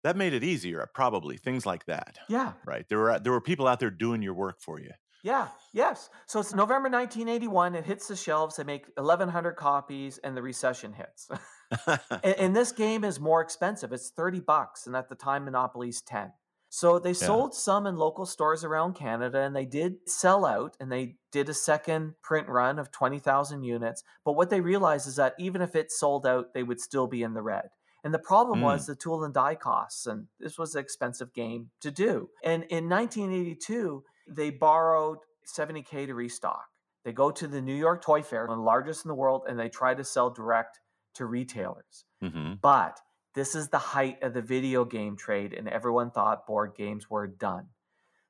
that 0.05 0.17
made 0.17 0.35
it 0.35 0.45
easier, 0.45 0.89
probably, 0.95 1.39
things 1.39 1.65
like 1.65 1.87
that. 1.87 2.19
Yeah. 2.29 2.53
Right. 2.67 2.87
There 2.89 2.99
were, 2.99 3.19
there 3.19 3.33
were 3.33 3.41
people 3.41 3.67
out 3.67 3.81
there 3.81 3.91
doing 3.91 4.23
your 4.23 4.35
work 4.35 4.61
for 4.61 4.79
you. 4.79 4.91
Yeah, 5.25 5.49
yes. 5.73 6.11
So 6.27 6.39
it's 6.41 6.55
November 6.55 6.89
1981. 6.89 7.75
It 7.75 7.85
hits 7.85 8.07
the 8.07 8.15
shelves. 8.15 8.57
They 8.57 8.65
make 8.65 8.87
1,100 8.97 9.57
copies, 9.57 10.19
and 10.19 10.37
the 10.37 10.43
recession 10.43 10.93
hits. 10.93 11.29
and, 12.11 12.35
and 12.39 12.57
this 12.57 12.73
game 12.73 13.05
is 13.05 13.19
more 13.19 13.41
expensive. 13.41 13.93
It's 13.93 14.11
30 14.11 14.41
bucks, 14.41 14.87
and 14.87 14.95
at 14.95 15.09
the 15.09 15.15
time, 15.15 15.45
Monopoly's 15.45 16.01
10. 16.03 16.33
So 16.71 16.99
they 16.99 17.15
sold 17.15 17.55
some 17.55 17.87
in 17.87 17.97
local 17.97 18.27
stores 18.27 18.63
around 18.63 18.95
Canada, 18.95 19.41
and 19.41 19.57
they 19.57 19.65
did 19.65 20.09
sell 20.09 20.45
out, 20.45 20.77
and 20.79 20.93
they 20.93 21.17
did 21.31 21.49
a 21.49 21.55
second 21.55 22.15
print 22.23 22.49
run 22.49 22.79
of 22.79 22.91
20,000 22.91 23.63
units. 23.63 24.05
But 24.25 24.33
what 24.33 24.51
they 24.51 24.61
realized 24.61 25.09
is 25.09 25.17
that 25.17 25.35
even 25.39 25.63
if 25.63 25.75
it 25.75 25.91
sold 25.91 26.27
out, 26.27 26.53
they 26.53 26.63
would 26.63 26.81
still 26.81 27.07
be 27.07 27.23
in 27.23 27.33
the 27.35 27.43
red. 27.43 27.71
And 28.05 28.13
the 28.15 28.19
problem 28.19 28.61
was 28.61 28.87
the 28.87 28.95
tool 28.95 29.25
and 29.25 29.35
die 29.35 29.55
costs, 29.55 30.07
and 30.07 30.29
this 30.39 30.59
was 30.59 30.75
an 30.75 30.81
expensive 30.83 31.33
game 31.33 31.71
to 31.81 31.91
do. 31.91 32.31
And 32.45 32.65
in 32.65 32.89
1982, 32.89 34.05
they 34.27 34.51
borrowed 34.51 35.19
70K 35.45 36.07
to 36.07 36.15
restock. 36.15 36.67
They 37.05 37.13
go 37.13 37.31
to 37.31 37.49
the 37.49 37.63
New 37.63 37.75
York 37.75 38.03
Toy 38.03 38.23
Fair, 38.23 38.47
the 38.47 38.57
largest 38.57 39.05
in 39.05 39.09
the 39.09 39.15
world, 39.15 39.45
and 39.49 39.59
they 39.59 39.69
try 39.69 39.95
to 39.95 40.05
sell 40.05 40.31
direct 40.31 40.81
to 41.15 41.27
retailers. 41.27 42.05
hmm 42.21 42.55
But 42.61 43.01
this 43.39 43.55
is 43.55 43.69
the 43.69 43.79
height 43.79 44.21
of 44.23 44.35
the 44.35 44.43
video 44.43 44.85
game 44.85 45.17
trade, 45.17 45.53
and 45.53 45.69
everyone 45.69 46.11
thought 46.11 46.45
board 46.45 46.73
games 46.77 47.09
were 47.09 47.29
done. 47.29 47.69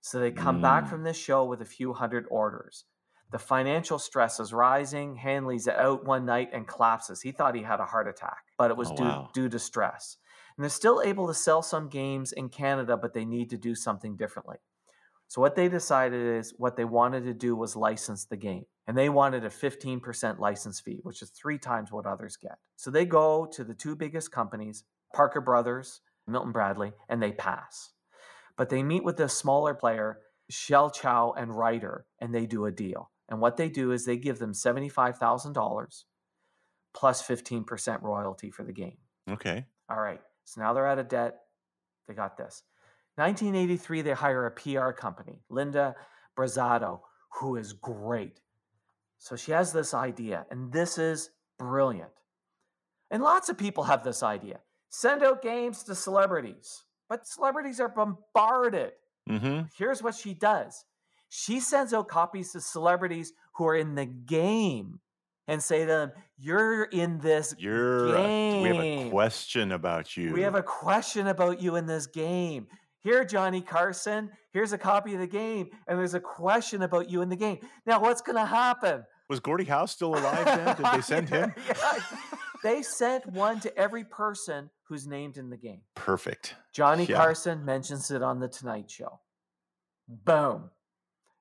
So 0.03 0.21
they 0.21 0.31
come 0.31 0.61
back 0.61 0.85
Mm. 0.85 0.91
from 0.91 1.03
this 1.03 1.17
show 1.17 1.45
with 1.45 1.63
a 1.63 1.65
few 1.65 1.95
hundred 1.95 2.27
orders. 2.31 2.85
The 3.31 3.39
financial 3.39 3.99
stress 3.99 4.39
is 4.39 4.53
rising. 4.53 5.17
Haney's 5.17 5.67
out 5.67 6.05
one 6.05 6.27
night 6.27 6.51
and 6.53 6.69
collapses. 6.69 7.23
He 7.23 7.33
thought 7.33 7.55
he 7.55 7.63
had 7.63 7.81
a 7.81 7.87
heart 7.87 8.07
attack, 8.07 8.45
but 8.59 8.71
it 8.71 8.77
was 8.77 8.91
Oh, 8.91 8.97
due, 8.97 9.05
wow. 9.05 9.31
due 9.33 9.49
to 9.49 9.59
stress. 9.59 10.19
And 10.57 10.63
they're 10.65 10.71
still 10.71 11.01
able 11.03 11.27
to 11.27 11.35
sell 11.35 11.63
some 11.63 11.89
games 11.89 12.33
in 12.33 12.51
Canada, 12.51 12.97
but 12.97 13.15
they 13.15 13.25
need 13.25 13.49
to 13.51 13.57
do 13.57 13.75
something 13.75 14.15
differently. 14.17 14.59
So 15.29 15.41
what 15.43 15.57
they 15.57 15.69
decided 15.69 16.39
is 16.39 16.55
what 16.59 16.77
they 16.77 16.87
wanted 16.87 17.25
to 17.25 17.35
do 17.35 17.55
was 17.57 17.77
license 17.77 18.25
the 18.27 18.37
game. 18.37 18.65
And 18.87 18.97
they 18.97 19.11
wanted 19.11 19.45
a 19.45 19.51
15% 19.51 20.39
license 20.39 20.81
fee, 20.81 21.01
which 21.03 21.21
is 21.21 21.31
three 21.31 21.59
times 21.59 21.93
what 21.93 22.07
others 22.07 22.37
get. 22.37 22.59
So 22.77 22.91
they 22.91 23.05
go 23.05 23.45
to 23.47 23.63
the 23.65 23.75
two 23.75 23.95
biggest 23.95 24.33
companies, 24.33 24.85
Parker 25.15 25.41
Brothers, 25.41 26.01
Milton 26.27 26.53
Bradley, 26.53 26.93
and 27.09 27.23
they 27.23 27.33
pass. 27.33 27.91
But 28.57 28.69
they 28.69 28.83
meet 28.83 29.05
with 29.05 29.17
this 29.17 29.37
smaller 29.37 29.75
player, 29.75 30.19
Selchow 30.51 31.35
and 31.37 31.57
Righter, 31.57 32.07
and 32.21 32.35
they 32.35 32.47
do 32.47 32.67
a 32.67 32.73
deal. 32.73 33.11
And 33.29 33.41
what 33.41 33.57
they 33.57 33.69
do 33.69 33.93
is 33.93 34.05
they 34.05 34.17
give 34.17 34.39
them 34.39 34.53
$75,000 34.53 36.05
plus 36.95 37.23
15% 37.23 38.03
royalty 38.03 38.51
for 38.51 38.65
the 38.65 38.73
game. 38.73 38.97
Okay. 39.31 39.67
All 39.91 40.01
right. 40.01 40.21
So 40.45 40.61
now 40.61 40.73
they're 40.73 40.87
out 40.87 40.99
of 40.99 41.09
debt. 41.09 41.37
They 42.07 42.15
got 42.15 42.37
this. 42.37 42.63
1983, 43.17 44.03
they 44.03 44.13
hire 44.13 44.47
a 44.47 44.51
PR 44.51 44.91
company, 44.91 45.43
Linda 45.51 45.95
Brazato, 46.37 47.01
who 47.41 47.57
is 47.57 47.73
great. 47.73 48.41
So 49.19 49.37
she 49.37 49.53
has 49.53 49.73
this 49.73 49.93
idea, 49.93 50.47
and 50.51 50.73
this 50.73 50.99
is 50.99 51.31
brilliant. 51.59 52.13
And 53.11 53.23
lots 53.23 53.49
of 53.49 53.59
people 53.59 53.85
have 53.85 54.05
this 54.05 54.23
idea 54.23 54.61
send 54.91 55.23
out 55.23 55.43
games 55.43 55.83
to 55.85 55.95
celebrities, 55.95 56.85
but 57.09 57.27
celebrities 57.27 57.81
are 57.81 57.89
bombarded. 57.89 58.93
Mm-hmm. 59.29 59.67
Here's 59.77 60.03
what 60.03 60.15
she 60.15 60.35
does 60.35 60.85
she 61.29 61.61
sends 61.61 61.93
out 61.93 62.09
copies 62.09 62.53
to 62.53 62.61
celebrities 62.61 63.33
who 63.55 63.67
are 63.67 63.77
in 63.77 63.95
the 63.95 64.07
game 64.07 65.01
and 65.47 65.63
say 65.63 65.81
to 65.81 65.87
them, 65.87 66.13
You're 66.39 66.85
in 66.85 67.19
this 67.19 67.55
You're. 67.59 68.17
uh, 68.17 68.63
we 68.63 68.69
have 68.69 69.07
a 69.07 69.11
question 69.11 69.73
about 69.73 70.17
you. 70.17 70.33
We 70.33 70.43
have 70.43 70.55
a 70.55 70.63
question 70.63 71.27
about 71.27 71.61
you 71.61 71.77
in 71.77 71.87
this 71.87 72.07
game. 72.07 72.67
Here, 73.01 73.25
Johnny 73.25 73.61
Carson, 73.61 74.31
here's 74.53 74.73
a 74.73 74.79
copy 74.79 75.15
of 75.15 75.21
the 75.21 75.27
game, 75.27 75.69
and 75.87 75.99
there's 75.99 76.15
a 76.15 76.21
question 76.21 76.83
about 76.83 77.09
you 77.09 77.23
in 77.23 77.29
the 77.29 77.37
game. 77.37 77.59
Now, 77.87 78.01
what's 78.01 78.21
going 78.21 78.37
to 78.37 78.45
happen? 78.45 79.05
Was 79.29 79.41
Gordie 79.41 79.65
Howe 79.65 79.87
still 79.87 80.15
alive 80.19 80.45
then? 80.45 80.77
Did 80.77 80.87
they 80.93 81.01
send 81.01 81.29
him? 81.29 81.55
Yeah. 81.69 82.01
They 82.65 82.83
sent 82.83 83.25
one 83.25 83.61
to 83.61 83.79
every 83.79 84.03
person 84.03 84.69
who's 84.89 85.07
named 85.07 85.37
in 85.37 85.51
the 85.51 85.57
game. 85.57 85.83
Perfect. 85.95 86.55
Johnny 86.73 87.05
Yeah. 87.05 87.17
Carson 87.17 87.65
mentions 87.65 88.11
it 88.11 88.23
on 88.23 88.41
The 88.41 88.49
Tonight 88.49 88.91
Show. 88.91 89.21
Boom. 90.09 90.71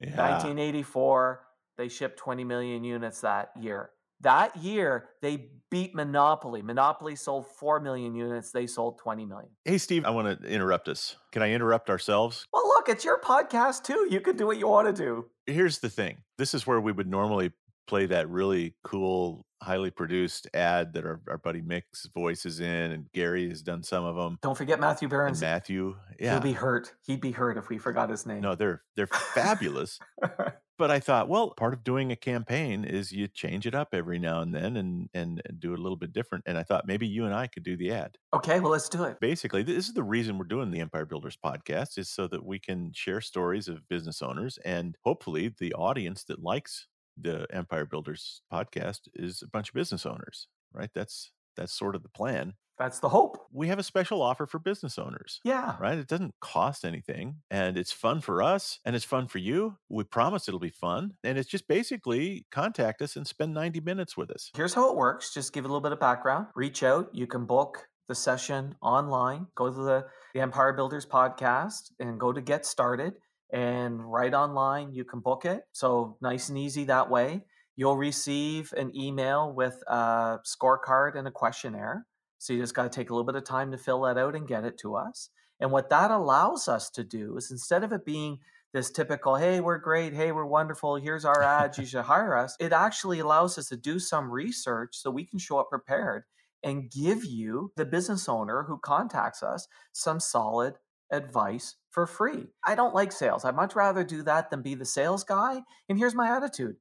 Yeah. 0.01 0.09
1984, 0.17 1.41
they 1.77 1.87
shipped 1.87 2.17
20 2.19 2.43
million 2.43 2.83
units 2.83 3.21
that 3.21 3.51
year. 3.59 3.91
That 4.21 4.55
year, 4.57 5.09
they 5.21 5.49
beat 5.69 5.93
Monopoly. 5.95 6.61
Monopoly 6.61 7.15
sold 7.15 7.45
4 7.47 7.79
million 7.79 8.15
units, 8.15 8.51
they 8.51 8.67
sold 8.67 8.97
20 8.99 9.25
million. 9.25 9.49
Hey, 9.63 9.77
Steve, 9.77 10.05
I 10.05 10.09
want 10.09 10.41
to 10.41 10.47
interrupt 10.47 10.87
us. 10.89 11.15
Can 11.31 11.41
I 11.41 11.51
interrupt 11.51 11.89
ourselves? 11.89 12.47
Well, 12.51 12.67
look, 12.67 12.89
it's 12.89 13.05
your 13.05 13.19
podcast 13.21 13.83
too. 13.83 14.07
You 14.09 14.19
can 14.19 14.35
do 14.35 14.45
what 14.47 14.57
you 14.57 14.67
want 14.67 14.87
to 14.93 15.03
do. 15.03 15.27
Here's 15.45 15.79
the 15.79 15.89
thing 15.89 16.17
this 16.37 16.53
is 16.53 16.67
where 16.67 16.81
we 16.81 16.91
would 16.91 17.07
normally 17.07 17.51
play 17.87 18.05
that 18.07 18.29
really 18.29 18.75
cool, 18.83 19.45
highly 19.61 19.89
produced 19.91 20.47
ad 20.53 20.93
that 20.93 21.05
our, 21.05 21.21
our 21.29 21.37
buddy 21.37 21.61
Mick's 21.61 22.05
voice 22.13 22.45
is 22.45 22.59
in, 22.59 22.91
and 22.91 23.11
Gary 23.13 23.49
has 23.49 23.61
done 23.61 23.83
some 23.83 24.05
of 24.05 24.15
them. 24.15 24.37
Don't 24.41 24.57
forget 24.57 24.79
Matthew 24.79 25.09
And 25.11 25.39
Matthew. 25.39 25.95
Yeah. 26.19 26.33
He'll 26.33 26.41
be 26.41 26.53
hurt. 26.53 26.93
He'd 27.05 27.21
be 27.21 27.31
hurt 27.31 27.57
if 27.57 27.69
we 27.69 27.77
forgot 27.77 28.09
his 28.09 28.25
name. 28.25 28.41
No, 28.41 28.55
they're 28.55 28.83
they're 28.95 29.07
fabulous. 29.07 29.99
But 30.77 30.91
I 30.91 30.99
thought, 30.99 31.27
well, 31.27 31.55
part 31.57 31.73
of 31.73 31.83
doing 31.83 32.11
a 32.11 32.15
campaign 32.15 32.85
is 32.85 33.11
you 33.11 33.27
change 33.27 33.65
it 33.65 33.73
up 33.73 33.89
every 33.93 34.19
now 34.19 34.41
and 34.41 34.53
then 34.53 34.77
and, 34.77 35.09
and 35.13 35.41
and 35.43 35.59
do 35.59 35.73
it 35.73 35.79
a 35.79 35.81
little 35.81 35.97
bit 35.97 36.13
different. 36.13 36.43
And 36.47 36.55
I 36.55 36.61
thought 36.61 36.85
maybe 36.85 37.07
you 37.07 37.25
and 37.25 37.33
I 37.33 37.47
could 37.47 37.63
do 37.63 37.75
the 37.75 37.91
ad. 37.91 38.17
okay, 38.33 38.59
well, 38.59 38.71
let's 38.71 38.87
do 38.87 39.03
it. 39.03 39.19
Basically, 39.19 39.63
this 39.63 39.87
is 39.87 39.95
the 39.95 40.03
reason 40.03 40.37
we're 40.37 40.45
doing 40.45 40.69
the 40.69 40.79
Empire 40.81 41.05
Builders 41.05 41.37
podcast 41.43 41.97
is 41.97 42.09
so 42.09 42.27
that 42.27 42.45
we 42.45 42.59
can 42.59 42.91
share 42.93 43.21
stories 43.21 43.67
of 43.67 43.87
business 43.89 44.21
owners 44.21 44.59
and 44.65 44.95
hopefully 45.03 45.51
the 45.59 45.73
audience 45.73 46.23
that 46.25 46.43
likes 46.43 46.87
the 47.19 47.47
Empire 47.51 47.85
Builders 47.85 48.41
podcast 48.51 49.01
is 49.13 49.41
a 49.41 49.47
bunch 49.47 49.69
of 49.69 49.75
business 49.75 50.05
owners, 50.05 50.47
right? 50.73 50.89
That's 50.93 51.31
that's 51.55 51.73
sort 51.73 51.95
of 51.95 52.03
the 52.03 52.09
plan. 52.09 52.53
That's 52.77 52.99
the 52.99 53.09
hope. 53.09 53.39
We 53.51 53.69
have 53.69 53.79
a 53.79 53.83
special 53.83 54.21
offer 54.21 54.45
for 54.45 54.59
business 54.59 54.99
owners 54.99 55.39
Yeah. 55.43 55.75
right? 55.79 55.97
It 55.97 56.05
doesn't 56.07 56.35
cost 56.41 56.85
anything 56.85 57.37
and 57.49 57.75
it's 57.75 57.91
fun 57.91 58.21
for 58.21 58.43
us 58.43 58.79
and 58.85 58.95
it's 58.95 59.03
fun 59.03 59.27
for 59.27 59.39
you. 59.39 59.77
We 59.89 60.03
promise 60.03 60.47
it'll 60.47 60.59
be 60.59 60.69
fun. 60.69 61.13
And 61.23 61.39
it's 61.39 61.49
just 61.49 61.67
basically 61.67 62.45
contact 62.51 63.01
us 63.01 63.15
and 63.15 63.25
spend 63.25 63.55
90 63.55 63.79
minutes 63.79 64.15
with 64.15 64.29
us. 64.29 64.51
Here's 64.55 64.75
how 64.75 64.91
it 64.91 64.95
works. 64.95 65.33
Just 65.33 65.53
give 65.53 65.65
a 65.65 65.67
little 65.67 65.81
bit 65.81 65.91
of 65.91 65.99
background. 65.99 66.45
Reach 66.55 66.83
out. 66.83 67.09
You 67.13 67.25
can 67.25 67.47
book 67.47 67.87
the 68.07 68.13
session 68.13 68.75
online. 68.79 69.47
Go 69.55 69.71
to 69.71 69.75
the, 69.75 70.05
the 70.35 70.41
Empire 70.41 70.73
Builders 70.73 71.07
podcast 71.07 71.89
and 71.99 72.19
go 72.19 72.31
to 72.31 72.41
Get 72.41 72.63
Started. 72.67 73.13
And 73.51 74.11
right 74.11 74.33
online, 74.33 74.93
you 74.93 75.05
can 75.05 75.19
book 75.19 75.45
it. 75.45 75.63
So 75.71 76.17
nice 76.21 76.49
and 76.49 76.57
easy 76.57 76.85
that 76.85 77.09
way. 77.09 77.45
You'll 77.75 77.97
receive 77.97 78.73
an 78.75 78.95
email 78.95 79.53
with 79.53 79.81
a 79.87 80.39
scorecard 80.45 81.15
and 81.15 81.27
a 81.27 81.31
questionnaire. 81.31 82.05
So 82.39 82.53
you 82.53 82.59
just 82.59 82.73
got 82.73 82.83
to 82.83 82.89
take 82.89 83.09
a 83.09 83.13
little 83.13 83.25
bit 83.25 83.35
of 83.35 83.43
time 83.43 83.71
to 83.71 83.77
fill 83.77 84.01
that 84.01 84.17
out 84.17 84.35
and 84.35 84.47
get 84.47 84.65
it 84.65 84.77
to 84.79 84.95
us. 84.95 85.29
And 85.59 85.71
what 85.71 85.89
that 85.89 86.11
allows 86.11 86.67
us 86.67 86.89
to 86.91 87.03
do 87.03 87.37
is 87.37 87.51
instead 87.51 87.83
of 87.83 87.91
it 87.91 88.05
being 88.05 88.39
this 88.73 88.91
typical, 88.91 89.35
hey, 89.35 89.59
we're 89.59 89.79
great, 89.79 90.13
hey, 90.13 90.31
we're 90.31 90.45
wonderful, 90.45 90.95
here's 90.97 91.25
our 91.25 91.41
ads, 91.41 91.77
you 91.77 91.85
should 91.87 92.03
hire 92.03 92.35
us, 92.37 92.55
it 92.59 92.73
actually 92.73 93.19
allows 93.19 93.57
us 93.57 93.69
to 93.69 93.77
do 93.77 93.97
some 93.97 94.29
research 94.29 94.95
so 94.95 95.09
we 95.09 95.25
can 95.25 95.39
show 95.39 95.57
up 95.57 95.69
prepared 95.69 96.23
and 96.63 96.91
give 96.91 97.23
you, 97.23 97.71
the 97.75 97.85
business 97.85 98.27
owner 98.27 98.63
who 98.67 98.77
contacts 98.79 99.41
us, 99.41 99.67
some 99.93 100.19
solid 100.19 100.75
advice 101.11 101.75
for 101.89 102.05
free. 102.05 102.47
I 102.65 102.75
don't 102.75 102.95
like 102.95 103.11
sales. 103.11 103.45
I'd 103.45 103.55
much 103.55 103.75
rather 103.75 104.03
do 104.03 104.23
that 104.23 104.49
than 104.49 104.61
be 104.61 104.75
the 104.75 104.85
sales 104.85 105.23
guy. 105.23 105.61
And 105.89 105.97
here's 105.97 106.15
my 106.15 106.35
attitude 106.35 106.75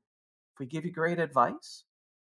if 0.54 0.60
we 0.60 0.66
give 0.66 0.84
you 0.84 0.92
great 0.92 1.18
advice, 1.18 1.84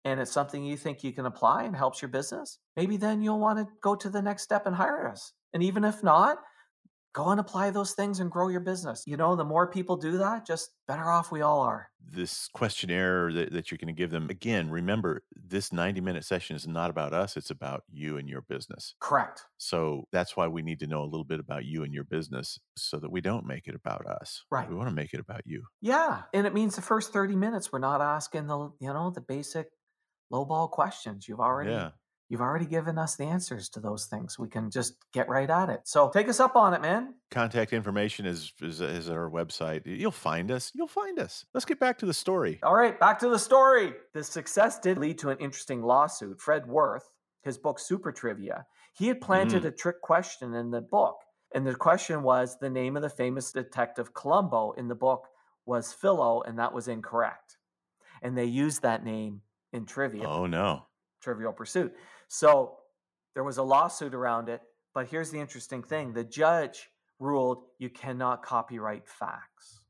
and 0.05 0.21
it's 0.21 0.33
something 0.33 0.65
you 0.65 0.77
think 0.77 1.05
you 1.05 1.13
can 1.13 1.27
apply 1.27 1.65
and 1.65 1.77
helps 1.77 2.01
your 2.03 2.09
business, 2.09 2.59
maybe 2.77 2.97
then 2.97 3.23
you'll 3.23 3.39
want 3.39 3.59
to 3.59 3.69
go 3.83 3.95
to 3.95 4.09
the 4.09 4.23
next 4.23 4.43
step 4.43 4.67
and 4.67 4.77
hire 4.77 5.09
us. 5.09 5.33
And 5.53 5.63
even 5.63 5.85
if 5.85 6.03
not, 6.03 6.39
go 7.19 7.31
and 7.31 7.41
apply 7.41 7.71
those 7.71 7.95
things 7.95 8.21
and 8.21 8.31
grow 8.31 8.47
your 8.47 8.61
business. 8.61 9.03
You 9.05 9.17
know, 9.17 9.35
the 9.35 9.45
more 9.45 9.67
people 9.67 9.97
do 9.97 10.19
that, 10.19 10.47
just 10.47 10.71
better 10.87 11.11
off 11.11 11.33
we 11.33 11.41
all 11.41 11.61
are. 11.63 11.91
This 12.01 12.49
questionnaire 12.55 13.33
that, 13.33 13.53
that 13.53 13.71
you're 13.71 13.79
going 13.79 13.93
to 13.93 13.99
give 13.99 14.11
them, 14.11 14.31
again, 14.31 14.71
remember 14.71 15.25
this 15.35 15.73
90 15.73 16.01
minute 16.01 16.25
session 16.25 16.55
is 16.55 16.69
not 16.69 16.91
about 16.91 17.13
us, 17.13 17.37
it's 17.37 17.51
about 17.51 17.83
you 17.91 18.19
and 18.19 18.29
your 18.29 18.43
business. 18.43 18.95
Correct. 19.01 19.43
So 19.57 20.05
that's 20.13 20.37
why 20.37 20.47
we 20.47 20.63
need 20.63 20.79
to 20.79 20.87
know 20.87 21.03
a 21.03 21.11
little 21.11 21.25
bit 21.25 21.41
about 21.41 21.65
you 21.65 21.83
and 21.83 21.93
your 21.93 22.05
business 22.05 22.61
so 22.77 22.99
that 23.01 23.11
we 23.11 23.21
don't 23.21 23.45
make 23.45 23.67
it 23.67 23.75
about 23.75 24.07
us. 24.07 24.45
Right. 24.49 24.69
We 24.69 24.77
want 24.77 24.89
to 24.89 24.95
make 24.95 25.13
it 25.13 25.19
about 25.19 25.43
you. 25.45 25.65
Yeah. 25.81 26.23
And 26.33 26.47
it 26.47 26.55
means 26.55 26.77
the 26.77 26.83
first 26.83 27.13
30 27.13 27.35
minutes 27.35 27.73
we're 27.73 27.81
not 27.81 28.01
asking 28.01 28.47
the, 28.47 28.71
you 28.81 28.93
know, 28.93 29.11
the 29.11 29.21
basic 29.21 29.67
lowball 30.33 30.71
questions. 30.71 31.27
You've 31.27 31.41
already 31.41 31.73
Yeah. 31.73 31.91
You've 32.29 32.41
already 32.41 32.67
given 32.67 32.99
us 32.99 33.17
the 33.17 33.25
answers 33.25 33.69
to 33.71 33.81
those 33.81 34.07
things. 34.07 34.39
We 34.39 34.49
can 34.49 34.71
just 34.71 34.95
get 35.13 35.29
right 35.29 35.49
at 35.49 35.71
it. 35.71 35.81
So 35.85 36.11
take 36.11 36.29
us 36.29 36.41
up 36.41 36.57
on 36.57 36.75
it, 36.75 36.83
man. 36.83 37.15
Contact 37.31 37.73
information 37.73 38.27
is, 38.27 38.53
is, 38.61 38.81
is 38.81 39.09
at 39.09 39.17
our 39.17 39.31
website. 39.31 39.83
You'll 39.85 40.11
find 40.11 40.51
us. 40.51 40.71
You'll 40.75 40.89
find 40.89 41.19
us. 41.19 41.45
Let's 41.55 41.65
get 41.65 41.81
back 41.81 41.99
to 41.99 42.07
the 42.07 42.15
story. 42.15 42.59
All 42.63 42.75
right, 42.75 42.99
back 42.99 43.19
to 43.21 43.29
the 43.29 43.39
story. 43.39 43.95
The 44.15 44.25
success 44.25 44.79
did 44.79 44.99
lead 44.99 45.19
to 45.21 45.31
an 45.31 45.39
interesting 45.39 45.83
lawsuit. 45.83 46.41
Fred 46.41 46.67
Worth, 46.67 47.11
his 47.43 47.59
book 47.59 47.79
Super 47.79 48.13
Trivia, 48.13 48.67
he 48.93 49.09
had 49.09 49.21
planted 49.21 49.59
mm-hmm. 49.59 49.69
a 49.69 49.73
trick 49.73 50.01
question 50.03 50.55
in 50.55 50.71
the 50.71 50.81
book. 50.81 51.17
And 51.55 51.67
the 51.67 51.75
question 51.75 52.23
was 52.23 52.59
the 52.59 52.69
name 52.69 52.97
of 52.97 53.03
the 53.03 53.09
famous 53.09 53.53
detective 53.53 54.13
Columbo 54.13 54.73
in 54.73 54.89
the 54.89 54.95
book 54.95 55.29
was 55.65 55.93
Philo, 55.93 56.43
and 56.43 56.59
that 56.59 56.75
was 56.75 56.89
incorrect. 56.89 57.57
And 58.21 58.37
they 58.37 58.45
used 58.45 58.83
that 58.83 59.05
name 59.05 59.43
in 59.73 59.87
trivia. 59.87 60.29
Oh, 60.29 60.47
no. 60.47 60.87
Trivial 61.23 61.53
Pursuit. 61.53 61.95
So 62.29 62.77
there 63.35 63.45
was 63.45 63.59
a 63.59 63.63
lawsuit 63.63 64.15
around 64.15 64.49
it. 64.49 64.63
But 64.95 65.09
here's 65.09 65.31
the 65.31 65.39
interesting 65.41 65.83
thing 65.83 66.13
the 66.13 66.25
judge 66.25 66.91
ruled 67.19 67.65
you 67.79 67.91
cannot 67.91 68.43
copyright 68.43 69.07
facts. 69.07 69.81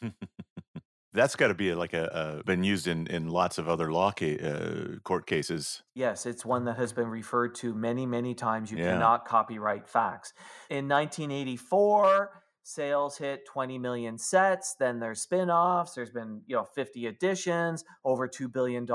That's 1.12 1.34
got 1.34 1.48
to 1.48 1.54
be 1.54 1.74
like 1.74 1.92
a, 1.92 2.38
a 2.40 2.44
been 2.44 2.62
used 2.62 2.86
in 2.86 3.06
in 3.08 3.28
lots 3.28 3.58
of 3.58 3.68
other 3.68 3.90
law 3.92 4.12
ca- 4.12 4.38
uh, 4.38 4.98
court 5.02 5.26
cases. 5.26 5.82
Yes, 5.94 6.24
it's 6.24 6.44
one 6.44 6.64
that 6.66 6.76
has 6.76 6.92
been 6.92 7.08
referred 7.08 7.54
to 7.56 7.74
many, 7.74 8.06
many 8.06 8.34
times. 8.34 8.70
You 8.70 8.78
Yeah. 8.78 8.92
cannot 8.92 9.24
copyright 9.24 9.88
facts. 9.88 10.32
In 10.68 10.86
1984, 10.88 12.42
sales 12.62 13.18
hit 13.18 13.44
20 13.46 13.78
million 13.78 14.18
sets. 14.18 14.76
Then 14.78 15.00
there's 15.00 15.20
spin-offs. 15.22 15.94
There's 15.94 16.10
been, 16.12 16.42
you 16.46 16.54
know, 16.54 16.64
50 16.64 17.06
editions, 17.06 17.84
over 18.04 18.28
$2 18.28 18.52
billion 18.52 18.86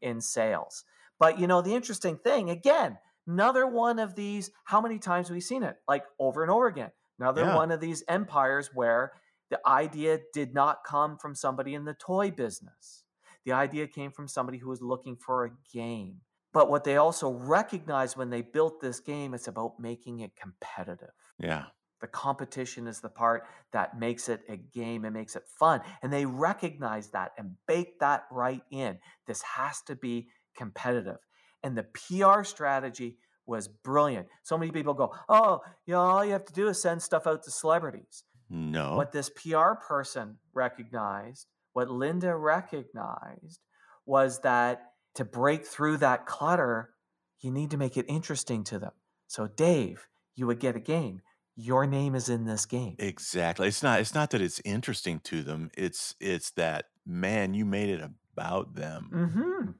in 0.00 0.20
sales. 0.22 0.84
But 1.24 1.40
you 1.40 1.46
know, 1.46 1.62
the 1.62 1.74
interesting 1.74 2.18
thing, 2.18 2.50
again, 2.50 2.98
another 3.26 3.66
one 3.66 3.98
of 3.98 4.14
these, 4.14 4.50
how 4.64 4.80
many 4.82 4.98
times 4.98 5.28
have 5.28 5.34
we 5.34 5.40
seen 5.40 5.62
it? 5.62 5.76
Like 5.88 6.04
over 6.18 6.42
and 6.42 6.50
over 6.50 6.66
again. 6.66 6.90
Another 7.18 7.42
Yeah. 7.44 7.56
one 7.56 7.70
of 7.70 7.80
these 7.80 8.04
empires 8.08 8.70
where 8.74 9.12
The 9.50 9.60
idea 9.68 10.20
did 10.32 10.54
not 10.54 10.84
come 10.84 11.16
from 11.18 11.34
somebody 11.34 11.74
in 11.74 11.84
the 11.84 11.94
toy 11.94 12.30
business. 12.30 13.04
The 13.44 13.52
idea 13.52 13.86
came 13.86 14.10
from 14.10 14.26
somebody 14.26 14.58
who 14.58 14.68
was 14.70 14.80
looking 14.82 15.16
for 15.16 15.44
a 15.44 15.50
game. 15.72 16.22
But 16.52 16.70
what 16.70 16.82
they 16.84 16.96
also 16.96 17.30
recognized 17.30 18.16
when 18.16 18.30
they 18.30 18.42
built 18.42 18.80
this 18.80 19.00
game 19.00 19.34
it's 19.34 19.46
about 19.46 19.78
making 19.78 20.20
it 20.20 20.34
competitive. 20.34 21.12
Yeah. 21.38 21.66
The 22.00 22.08
competition 22.08 22.86
is 22.86 23.00
the 23.00 23.10
part 23.10 23.46
that 23.72 23.98
makes 23.98 24.28
it 24.28 24.40
a 24.48 24.56
game 24.56 25.04
and 25.04 25.14
makes 25.14 25.36
it 25.36 25.44
fun. 25.46 25.82
And 26.02 26.12
they 26.12 26.26
recognize 26.26 27.10
that 27.10 27.32
and 27.38 27.56
bake 27.66 27.98
that 28.00 28.24
right 28.30 28.62
in. 28.70 28.98
This 29.26 29.42
has 29.42 29.82
to 29.82 29.94
be 29.94 30.28
competitive. 30.56 31.18
And 31.62 31.76
the 31.76 31.84
PR 31.84 32.44
strategy 32.44 33.16
was 33.46 33.68
brilliant. 33.68 34.28
So 34.42 34.56
many 34.56 34.70
people 34.70 34.94
go, 34.94 35.14
oh, 35.28 35.60
you 35.86 35.94
know, 35.94 36.00
all 36.00 36.24
you 36.24 36.32
have 36.32 36.44
to 36.46 36.52
do 36.52 36.68
is 36.68 36.80
send 36.80 37.02
stuff 37.02 37.26
out 37.26 37.42
to 37.44 37.50
celebrities. 37.50 38.24
No. 38.50 38.96
What 38.96 39.12
this 39.12 39.30
PR 39.30 39.74
person 39.86 40.38
recognized, 40.52 41.46
what 41.72 41.90
Linda 41.90 42.36
recognized, 42.36 43.60
was 44.06 44.40
that 44.40 44.92
to 45.14 45.24
break 45.24 45.64
through 45.64 45.98
that 45.98 46.26
clutter, 46.26 46.90
you 47.40 47.50
need 47.50 47.70
to 47.70 47.76
make 47.76 47.96
it 47.96 48.06
interesting 48.08 48.64
to 48.64 48.78
them. 48.78 48.92
So, 49.26 49.46
Dave, 49.46 50.06
you 50.34 50.46
would 50.46 50.60
get 50.60 50.76
a 50.76 50.80
game. 50.80 51.22
Your 51.56 51.86
name 51.86 52.14
is 52.14 52.28
in 52.28 52.44
this 52.44 52.66
game. 52.66 52.96
Exactly. 52.98 53.68
It's 53.68 53.82
not 53.82 54.00
it's 54.00 54.14
not 54.14 54.30
that 54.30 54.40
it's 54.40 54.60
interesting 54.64 55.20
to 55.20 55.42
them. 55.42 55.70
It's 55.76 56.16
it's 56.20 56.50
that 56.52 56.86
man, 57.06 57.54
you 57.54 57.64
made 57.64 57.90
it 57.90 58.02
about 58.32 58.74
them. 58.74 59.10
Mm-hmm. 59.12 59.70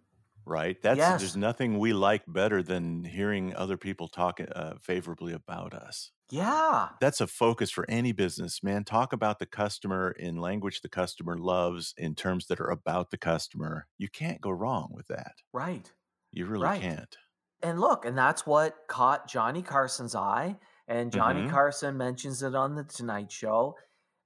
Right? 0.46 0.80
That's 0.82 1.12
Yes. 1.12 1.14
there's 1.14 1.36
nothing 1.36 1.78
we 1.78 1.92
like 1.94 2.24
better 2.26 2.62
than 2.62 3.04
hearing 3.04 3.54
other 3.54 3.76
people 3.78 4.08
talk 4.08 4.40
uh, 4.40 4.74
favorably 4.80 5.32
about 5.32 5.72
us. 5.74 6.12
Yeah. 6.30 6.98
That's 7.00 7.20
a 7.20 7.26
focus 7.26 7.70
for 7.70 7.88
any 7.90 8.12
business, 8.12 8.62
man. 8.62 8.84
Talk 8.84 9.12
about 9.12 9.38
the 9.38 9.46
customer 9.46 10.10
in 10.12 10.36
language 10.36 10.80
the 10.82 10.88
customer 10.88 11.36
loves, 11.38 11.94
in 11.98 12.14
terms 12.14 12.46
that 12.48 12.60
are 12.60 12.70
about 12.70 13.10
the 13.10 13.18
customer. 13.18 13.88
You 13.98 14.08
can't 14.08 14.40
go 14.40 14.50
wrong 14.50 14.92
with 14.94 15.08
that. 15.08 15.36
Right. 15.52 15.92
You 16.32 16.46
really 16.46 16.70
Right. 16.70 16.72
can't. 16.72 17.16
And 17.62 17.80
look, 17.80 18.04
and 18.04 18.18
that's 18.18 18.46
what 18.46 18.88
caught 18.88 19.28
Johnny 19.28 19.62
Carson's 19.62 20.14
eye. 20.16 20.58
And 20.88 21.12
Johnny 21.12 21.44
Mhm. 21.44 21.44
Carson 21.44 21.96
mentions 21.98 22.42
it 22.42 22.54
on 22.54 22.74
the 22.76 22.84
Tonight 22.84 23.32
Show. 23.32 23.76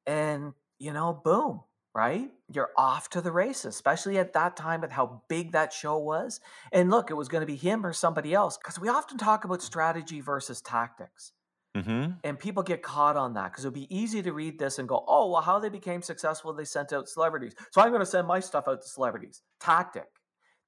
And, 0.07 0.55
you 0.79 0.93
know, 0.93 1.15
boom, 1.15 1.65
right? 1.99 2.31
You're 2.49 2.71
off 2.77 3.11
to 3.11 3.21
the 3.21 3.33
races, 3.33 3.75
especially 3.75 4.19
at 4.19 4.33
that 4.35 4.57
time 4.57 4.83
with 4.83 4.93
how 4.93 5.23
big 5.29 5.51
that 5.51 5.73
show 5.73 5.99
was. 5.99 6.39
And 6.71 6.91
look, 6.91 7.11
it 7.11 7.15
was 7.15 7.27
going 7.27 7.41
to 7.41 7.47
be 7.47 7.57
him 7.57 7.85
or 7.85 7.93
somebody 7.93 8.33
else 8.33 8.57
because 8.57 8.79
we 8.79 8.89
often 8.89 9.19
talk 9.19 9.45
about 9.45 9.63
strategy 9.63 10.21
versus 10.21 10.61
tactics. 10.61 11.33
hmm 11.75 12.11
And 12.23 12.39
people 12.39 12.63
get 12.63 12.85
caught 12.85 13.17
on 13.17 13.35
that 13.35 13.51
because 13.51 13.65
it'd 13.65 13.75
be 13.75 13.93
easy 13.95 14.23
to 14.23 14.33
read 14.33 14.61
this 14.61 14.79
and 14.79 14.89
go, 14.89 15.05
oh, 15.09 15.29
well, 15.33 15.43
how 15.43 15.59
they 15.59 15.69
became 15.69 16.01
successful, 16.01 16.53
they 16.53 16.65
sent 16.65 16.93
out 16.93 17.09
celebrities. 17.09 17.55
So 17.73 17.81
I'm 17.81 17.91
going 17.91 17.99
to 17.99 18.07
send 18.07 18.29
my 18.29 18.39
stuff 18.39 18.69
out 18.69 18.81
to 18.81 18.89
celebrities. 18.89 19.43
Tactic. 19.59 20.07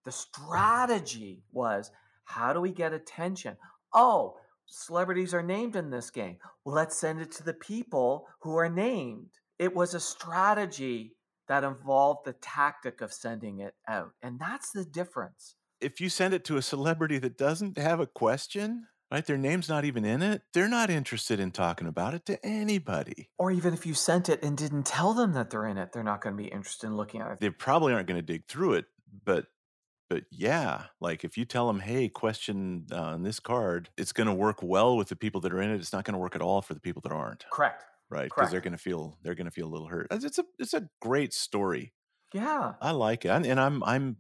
The 0.05 0.11
strategy 0.11 1.45
was 1.53 1.93
how 2.25 2.53
do 2.53 2.61
we 2.61 2.73
get 2.73 2.93
attention? 2.93 3.57
Oh, 3.95 4.35
celebrities 4.67 5.33
are 5.33 5.45
named 5.45 5.77
in 5.77 5.91
this 5.91 6.11
game. 6.11 6.39
Well, 6.65 6.75
let's 6.75 6.99
send 6.99 7.21
it 7.21 7.31
to 7.37 7.45
the 7.45 7.55
people 7.55 8.27
who 8.41 8.57
are 8.57 8.69
named. 8.69 9.31
It 9.61 9.77
was 9.77 9.95
a 9.95 10.01
strategy 10.01 11.15
that 11.51 11.65
involved 11.65 12.25
the 12.25 12.33
tactic 12.35 13.01
of 13.01 13.13
sending 13.13 13.59
it 13.59 13.75
out. 13.89 14.13
And 14.23 14.39
that's 14.39 14.71
the 14.71 14.85
difference. 14.85 15.57
If 15.81 16.01
you 16.01 16.09
send 16.09 16.33
it 16.33 16.45
to 16.45 16.57
a 16.57 16.63
celebrity 16.63 17.19
that 17.19 17.37
doesn't 17.37 17.77
have 17.77 17.99
a 17.99 18.07
question, 18.07 18.87
right? 19.11 19.27
Their 19.27 19.37
name's 19.37 19.69
not 19.69 19.85
even 19.85 20.05
in 20.05 20.23
it. 20.23 20.43
They're 20.55 20.69
not 20.69 20.91
interested 20.91 21.41
in 21.41 21.51
talking 21.51 21.89
about 21.89 22.15
it 22.15 22.25
to 22.27 22.47
anybody. 22.47 23.31
Or 23.37 23.51
even 23.51 23.75
if 23.75 23.85
you 23.85 23.95
sent 23.95 24.29
it 24.29 24.45
and 24.45 24.57
didn't 24.57 24.87
tell 24.87 25.13
them 25.13 25.33
that 25.33 25.51
they're 25.51 25.67
in 25.67 25.77
it, 25.77 25.91
they're 25.93 26.05
not 26.05 26.21
going 26.21 26.37
to 26.37 26.41
be 26.41 26.49
interested 26.49 26.87
in 26.87 26.97
looking 26.97 27.21
at 27.21 27.33
it. 27.33 27.41
They 27.41 27.51
probably 27.51 27.95
aren't 27.95 28.07
going 28.07 28.21
to 28.21 28.27
dig 28.27 28.47
through 28.47 28.75
it, 28.75 28.85
but 29.25 29.47
but 30.09 30.25
yeah, 30.31 30.87
like 31.01 31.23
if 31.25 31.39
you 31.39 31.45
tell 31.45 31.69
them, 31.69 31.79
"Hey, 31.79 32.09
question 32.09 32.87
uh, 32.91 32.97
on 32.97 33.23
this 33.23 33.39
card," 33.39 33.91
it's 33.97 34.13
going 34.13 34.27
to 34.27 34.35
work 34.35 34.61
well 34.61 34.97
with 34.97 35.09
the 35.09 35.15
people 35.15 35.41
that 35.43 35.53
are 35.53 35.63
in 35.63 35.71
it. 35.71 35.77
It's 35.77 35.93
not 35.93 36.05
going 36.05 36.15
to 36.15 36.19
work 36.19 36.35
at 36.35 36.43
all 36.43 36.63
for 36.63 36.75
the 36.75 36.81
people 36.81 37.01
that 37.03 37.13
aren't, 37.13 37.45
Correct. 37.53 37.85
Right? 38.11 38.25
Because 38.35 38.51
they're 38.51 38.61
going 38.61 38.73
to 38.73 38.79
feel 38.79 39.19
they're 39.23 39.35
going 39.35 39.47
to 39.47 39.51
feel 39.51 39.67
a 39.67 39.73
little 39.73 39.89
hurt. 39.89 40.09
It's 40.11 40.39
a 40.39 40.45
it's 40.59 40.75
a 40.75 40.89
great 41.01 41.33
story. 41.33 41.93
Yeah. 42.35 42.75
I 42.81 42.91
like 42.93 43.25
it, 43.25 43.29
and, 43.29 43.47
and 43.47 43.59
I'm 43.61 43.83
I'm 43.85 44.17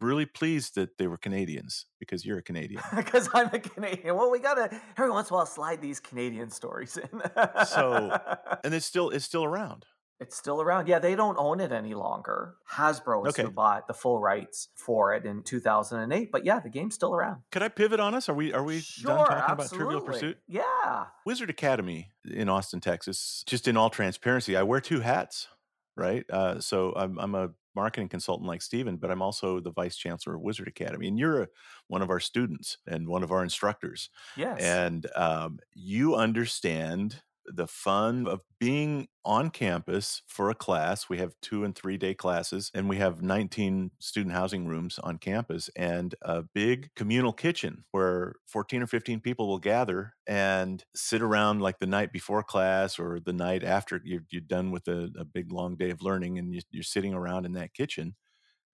really 0.00 0.26
pleased 0.26 0.74
that 0.74 0.98
they 0.98 1.06
were 1.06 1.16
Canadians 1.16 1.86
because 1.98 2.24
you're 2.24 2.38
a 2.38 2.42
Canadian. 2.42 2.82
Because 2.96 3.28
I'm 3.32 3.48
a 3.52 3.58
Canadian. 3.58 4.16
Well, 4.16 4.30
we 4.30 4.38
gotta 4.38 4.70
every 4.96 5.10
once 5.10 5.30
in 5.30 5.34
a 5.34 5.36
while 5.38 5.46
slide 5.46 5.80
these 5.80 6.00
Canadian 6.00 6.50
stories 6.50 6.96
in. 6.96 7.22
So- 7.66 8.16
and 8.64 8.74
it's 8.74 8.86
still 8.86 9.10
it's 9.10 9.24
still 9.24 9.44
around. 9.44 9.86
It's 10.20 10.36
still 10.36 10.62
around. 10.62 10.86
Yeah, 10.86 11.00
they 11.00 11.16
don't 11.16 11.36
own 11.38 11.60
it 11.60 11.72
any 11.72 11.94
longer. 11.94 12.54
Hasbro 12.72 13.26
is 13.26 13.34
Okay. 13.34 13.42
who 13.42 13.50
bought 13.50 13.88
the 13.88 13.94
full 13.94 14.20
rights 14.20 14.68
for 14.76 15.12
it 15.12 15.24
in 15.26 15.42
2008. 15.42 16.30
But 16.30 16.44
yeah, 16.44 16.60
the 16.60 16.70
game's 16.70 16.94
still 16.94 17.14
around. 17.14 17.42
Could 17.50 17.62
I 17.62 17.68
pivot 17.68 17.98
on 18.00 18.14
us? 18.14 18.28
Are 18.28 18.34
we 18.34 18.52
are 18.52 18.62
we 18.62 18.80
sure, 18.80 19.16
done 19.16 19.26
talking 19.26 19.52
about. 19.54 19.70
Trivial 19.72 20.00
Pursuit? 20.00 20.38
Yeah. 20.46 21.06
Wizard 21.26 21.50
Academy 21.50 22.10
in 22.24 22.48
Austin, 22.48 22.80
Texas. 22.80 23.42
Just 23.46 23.66
in 23.66 23.76
all 23.76 23.90
transparency, 23.90 24.56
I 24.56 24.62
wear 24.62 24.80
two 24.80 25.00
hats, 25.00 25.48
right? 25.96 26.24
Uh, 26.30 26.60
so 26.60 26.92
I'm, 26.96 27.18
I'm 27.18 27.34
a 27.34 27.50
marketing 27.74 28.08
consultant 28.08 28.46
like 28.48 28.62
Stephen, 28.62 28.96
but 28.98 29.10
I'm 29.10 29.20
also 29.20 29.58
the 29.58 29.72
vice 29.72 29.96
chancellor 29.96 30.36
of 30.36 30.42
Wizard 30.42 30.68
Academy, 30.68 31.08
and 31.08 31.18
you're 31.18 31.42
a, 31.42 31.48
one 31.88 32.02
of 32.02 32.08
our 32.10 32.20
students 32.20 32.78
and 32.86 33.08
one 33.08 33.24
of 33.24 33.32
our 33.32 33.42
instructors, 33.42 34.10
Yes. 34.36 34.60
and 34.60 35.06
um, 35.16 35.58
you 35.74 36.14
understand 36.14 37.20
the 37.46 37.66
fun 37.66 38.26
of 38.26 38.40
being 38.58 39.08
on 39.24 39.50
campus 39.50 40.22
for 40.26 40.50
a 40.50 40.54
class. 40.54 41.08
We 41.08 41.18
have 41.18 41.34
two 41.42 41.64
and 41.64 41.74
three 41.74 41.96
day 41.96 42.14
classes, 42.14 42.70
and 42.74 42.88
we 42.88 42.96
have 42.96 43.22
19 43.22 43.92
student 44.00 44.34
housing 44.34 44.66
rooms 44.66 44.98
on 44.98 45.18
campus 45.18 45.70
and 45.76 46.14
a 46.22 46.42
big 46.42 46.90
communal 46.96 47.32
kitchen 47.32 47.84
where 47.90 48.34
14 48.46 48.82
or 48.82 48.86
15 48.86 49.20
people 49.20 49.48
will 49.48 49.58
gather 49.58 50.14
and 50.26 50.84
sit 50.94 51.22
around 51.22 51.60
like 51.60 51.78
the 51.78 51.86
night 51.86 52.12
before 52.12 52.42
class 52.42 52.98
or 52.98 53.20
the 53.20 53.32
night 53.32 53.64
after 53.64 54.00
you're, 54.04 54.24
you're 54.30 54.40
done 54.40 54.70
with 54.70 54.88
a, 54.88 55.10
a 55.18 55.24
big 55.24 55.52
long 55.52 55.76
day 55.76 55.90
of 55.90 56.02
learning 56.02 56.38
and 56.38 56.54
you, 56.54 56.60
you're 56.70 56.82
sitting 56.82 57.14
around 57.14 57.46
in 57.46 57.52
that 57.52 57.74
kitchen. 57.74 58.14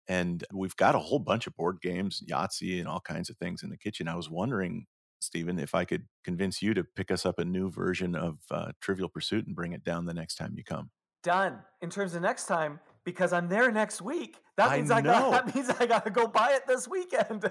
And 0.09 0.42
we've 0.52 0.76
got 0.76 0.96
a 0.96 0.98
whole 0.98 1.20
bunch 1.20 1.46
of 1.46 1.54
board 1.54 1.78
games, 1.80 2.22
Yahtzee, 2.28 2.80
and 2.80 2.88
all 2.88 3.00
kinds 3.00 3.30
of 3.30 3.37
things 3.37 3.62
in 3.62 3.70
the 3.70 3.78
kitchen. 3.78 4.09
I 4.09 4.16
was 4.16 4.28
wondering, 4.28 4.87
Stephen, 5.20 5.59
if 5.59 5.74
I 5.74 5.85
could 5.85 6.04
convince 6.24 6.62
you 6.62 6.74
to 6.74 6.83
pick 6.83 7.11
us 7.11 7.24
up 7.24 7.38
a 7.38 7.44
new 7.44 7.70
version 7.70 8.14
of 8.14 8.38
uh, 8.50 8.72
Trivial 8.80 9.09
Pursuit 9.09 9.46
and 9.46 9.54
bring 9.54 9.72
it 9.72 9.85
down 9.85 10.06
the 10.06 10.14
next 10.14 10.37
time 10.37 10.54
you 10.56 10.64
come. 10.64 10.90
Done. 11.22 11.59
In 11.83 11.90
terms 11.90 12.14
of 12.14 12.22
next 12.22 12.46
time, 12.46 12.80
because 13.04 13.33
I'm 13.33 13.48
there 13.48 13.70
next 13.70 14.00
week. 14.00 14.38
That 14.56 14.70
I 14.70 14.76
means 14.76 14.90
I, 14.90 15.00
know. 15.00 15.12
got 15.30 15.46
that 15.46 15.54
means 15.54 15.70
I 15.70 15.87
gotta 15.87 16.11
go 16.11 16.26
buy 16.26 16.52
it 16.52 16.66
this 16.66 16.88
weekend. 16.88 17.42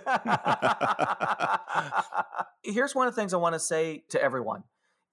Here's 2.63 2.93
one 2.93 3.07
of 3.07 3.15
the 3.15 3.21
things 3.21 3.33
I 3.33 3.37
want 3.37 3.53
to 3.53 3.59
say 3.59 4.03
to 4.09 4.21
everyone 4.21 4.63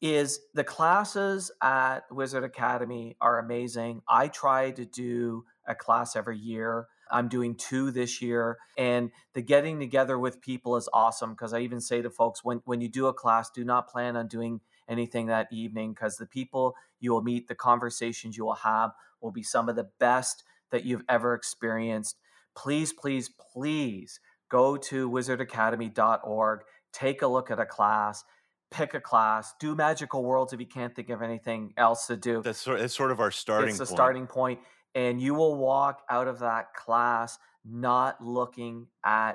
is 0.02 0.40
the 0.54 0.64
classes 0.64 1.50
at 1.62 2.00
Wizard 2.10 2.44
Academy 2.44 3.16
are 3.20 3.38
amazing. 3.38 4.02
I 4.08 4.28
try 4.28 4.70
to 4.72 4.84
do 4.84 5.44
a 5.66 5.74
class 5.74 6.16
every 6.16 6.38
year. 6.38 6.86
I'm 7.10 7.28
doing 7.28 7.54
two 7.54 7.90
this 7.90 8.20
year. 8.20 8.58
And 8.76 9.10
the 9.34 9.42
getting 9.42 9.78
together 9.78 10.18
with 10.18 10.40
people 10.40 10.76
is 10.76 10.88
awesome 10.92 11.30
because 11.30 11.52
I 11.52 11.60
even 11.60 11.80
say 11.80 12.02
to 12.02 12.10
folks 12.10 12.44
when, 12.44 12.62
when 12.64 12.80
you 12.80 12.88
do 12.88 13.06
a 13.06 13.14
class, 13.14 13.50
do 13.50 13.64
not 13.64 13.88
plan 13.88 14.16
on 14.16 14.28
doing 14.28 14.60
anything 14.88 15.26
that 15.26 15.48
evening 15.52 15.92
because 15.92 16.16
the 16.16 16.26
people 16.26 16.74
you 17.00 17.12
will 17.12 17.22
meet, 17.22 17.48
the 17.48 17.54
conversations 17.54 18.36
you 18.36 18.44
will 18.44 18.54
have 18.54 18.92
will 19.20 19.32
be 19.32 19.42
some 19.42 19.68
of 19.68 19.76
the 19.76 19.88
best 19.98 20.44
that 20.70 20.84
you've 20.84 21.04
ever 21.08 21.34
experienced. 21.34 22.18
Please, 22.54 22.92
please, 22.92 23.28
please 23.28 24.20
go 24.48 24.76
to 24.76 25.10
wizardacademy.org, 25.10 26.60
take 26.92 27.22
a 27.22 27.26
look 27.26 27.50
at 27.50 27.58
a 27.58 27.66
class, 27.66 28.24
pick 28.70 28.94
a 28.94 29.00
class, 29.00 29.54
do 29.60 29.74
magical 29.74 30.24
worlds 30.24 30.52
if 30.52 30.60
you 30.60 30.66
can't 30.66 30.94
think 30.94 31.10
of 31.10 31.22
anything 31.22 31.72
else 31.76 32.06
to 32.06 32.16
do 32.16 32.42
That's 32.42 32.60
sort, 32.60 32.80
that's 32.80 32.94
sort 32.94 33.10
of 33.10 33.20
our 33.20 33.30
starting 33.30 33.70
it's 33.70 33.78
the 33.78 33.86
starting 33.86 34.26
point 34.26 34.60
and 34.96 35.20
you 35.20 35.34
will 35.34 35.54
walk 35.54 36.02
out 36.10 36.26
of 36.26 36.40
that 36.40 36.74
class 36.74 37.38
not 37.64 38.20
looking 38.20 38.88
at 39.04 39.34